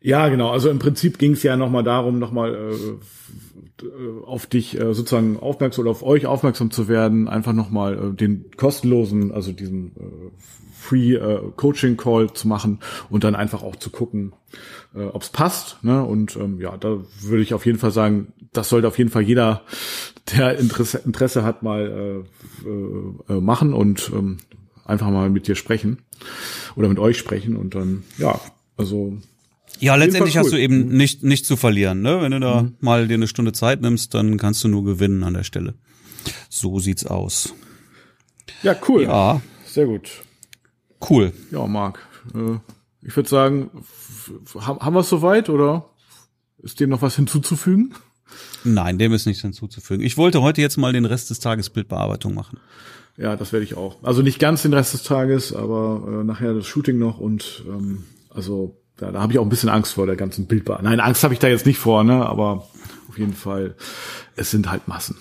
[0.00, 0.50] Ja, genau.
[0.50, 3.86] Also im Prinzip ging es ja nochmal darum, nochmal äh,
[4.24, 8.50] auf dich äh, sozusagen aufmerksam oder auf euch aufmerksam zu werden, einfach nochmal äh, den
[8.56, 10.30] kostenlosen, also diesen äh,
[10.78, 12.78] Free äh, Coaching Call zu machen
[13.10, 14.32] und dann einfach auch zu gucken,
[14.94, 15.82] äh, ob es passt.
[15.82, 16.02] Ne?
[16.04, 19.22] Und ähm, ja, da würde ich auf jeden Fall sagen, das sollte auf jeden Fall
[19.22, 19.62] jeder,
[20.36, 22.24] der Interesse, Interesse hat, mal
[22.64, 24.38] äh, äh, äh machen und ähm,
[24.84, 25.98] einfach mal mit dir sprechen
[26.76, 28.40] oder mit euch sprechen und dann ja,
[28.76, 29.18] also
[29.80, 32.02] ja, letztendlich hast du eben nicht, nicht zu verlieren.
[32.02, 32.20] Ne?
[32.20, 32.74] Wenn du da mhm.
[32.80, 35.74] mal dir eine Stunde Zeit nimmst, dann kannst du nur gewinnen an der Stelle.
[36.48, 37.54] So sieht's aus.
[38.62, 39.02] Ja, cool.
[39.04, 39.40] Ja.
[39.66, 40.22] Sehr gut.
[41.08, 41.32] Cool.
[41.50, 42.00] Ja, Marc.
[42.34, 42.58] Äh,
[43.02, 43.70] ich würde sagen,
[44.56, 45.90] haben wir es soweit oder
[46.60, 47.94] ist dem noch was hinzuzufügen?
[48.64, 50.04] Nein, dem ist nichts hinzuzufügen.
[50.04, 52.58] Ich wollte heute jetzt mal den Rest des Tages Bildbearbeitung machen.
[53.16, 53.96] Ja, das werde ich auch.
[54.02, 58.04] Also nicht ganz den Rest des Tages, aber äh, nachher das Shooting noch und ähm,
[58.30, 60.80] also ja, da habe ich auch ein bisschen Angst vor der ganzen Bildbar.
[60.82, 62.26] Nein, Angst habe ich da jetzt nicht vor, ne?
[62.26, 62.68] Aber
[63.08, 63.74] auf jeden Fall,
[64.36, 65.16] es sind halt Massen.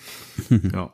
[0.72, 0.90] ja.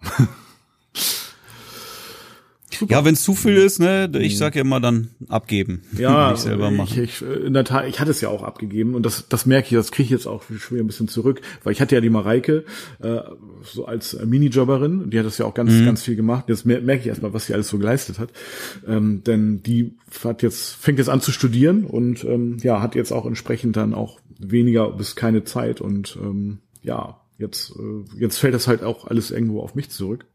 [2.79, 2.93] Super.
[2.93, 5.83] Ja, wenn es zu viel ist, ne, ich sag ja immer dann abgeben.
[5.99, 7.03] Ja, ich selber machen.
[7.03, 9.69] Ich, ich, in der Tat, ich hatte es ja auch abgegeben und das, das merke
[9.69, 12.01] ich, das kriege ich jetzt auch schon wieder ein bisschen zurück, weil ich hatte ja
[12.01, 12.65] die Mareike
[13.01, 13.21] äh,
[13.63, 15.87] so als Minijobberin, die hat das ja auch ganz, mhm.
[15.87, 16.47] ganz viel gemacht.
[16.49, 18.31] Jetzt merke ich erstmal, was sie alles so geleistet hat.
[18.87, 19.95] Ähm, denn die
[20.25, 23.95] hat jetzt, fängt jetzt an zu studieren und ähm, ja, hat jetzt auch entsprechend dann
[23.95, 29.07] auch weniger bis keine Zeit und ähm, ja, jetzt, äh, jetzt fällt das halt auch
[29.07, 30.27] alles irgendwo auf mich zurück.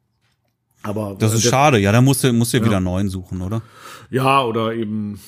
[0.84, 1.78] Aber das ist schade.
[1.80, 2.66] Ja, da musst du musst du ja.
[2.66, 3.62] wieder neuen suchen, oder?
[4.10, 5.20] Ja, oder eben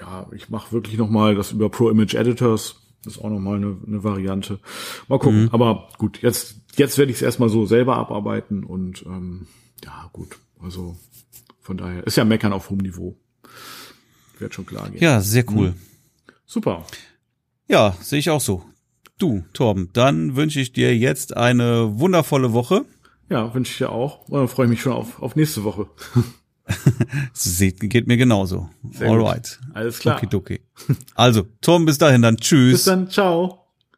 [0.00, 2.76] ja, ich mache wirklich noch mal das über Pro Image Editors.
[3.04, 4.60] Das ist auch noch mal eine, eine Variante.
[5.08, 5.44] Mal gucken.
[5.44, 5.48] Mhm.
[5.52, 9.46] Aber gut, jetzt jetzt werde ich es erstmal so selber abarbeiten und ähm,
[9.84, 10.38] ja gut.
[10.62, 10.96] Also
[11.60, 13.16] von daher ist ja Meckern auf hohem Niveau.
[14.38, 15.02] Wird schon klar gehen.
[15.02, 15.70] Ja, sehr cool.
[15.70, 15.74] Mhm.
[16.46, 16.84] Super.
[17.68, 18.64] Ja, sehe ich auch so.
[19.18, 22.84] Du, Torben, dann wünsche ich dir jetzt eine wundervolle Woche.
[23.34, 24.28] Ja, wünsche ich dir auch.
[24.28, 25.88] Und dann freue ich mich schon auf, auf nächste Woche.
[27.32, 28.70] Sieht, geht mir genauso.
[28.92, 29.58] Sehr Alright.
[29.74, 30.18] Alles klar.
[30.18, 30.60] Okidoki.
[31.16, 32.36] Also, Tom, bis dahin dann.
[32.36, 32.74] Tschüss.
[32.74, 33.10] Bis dann.
[33.10, 33.63] Ciao.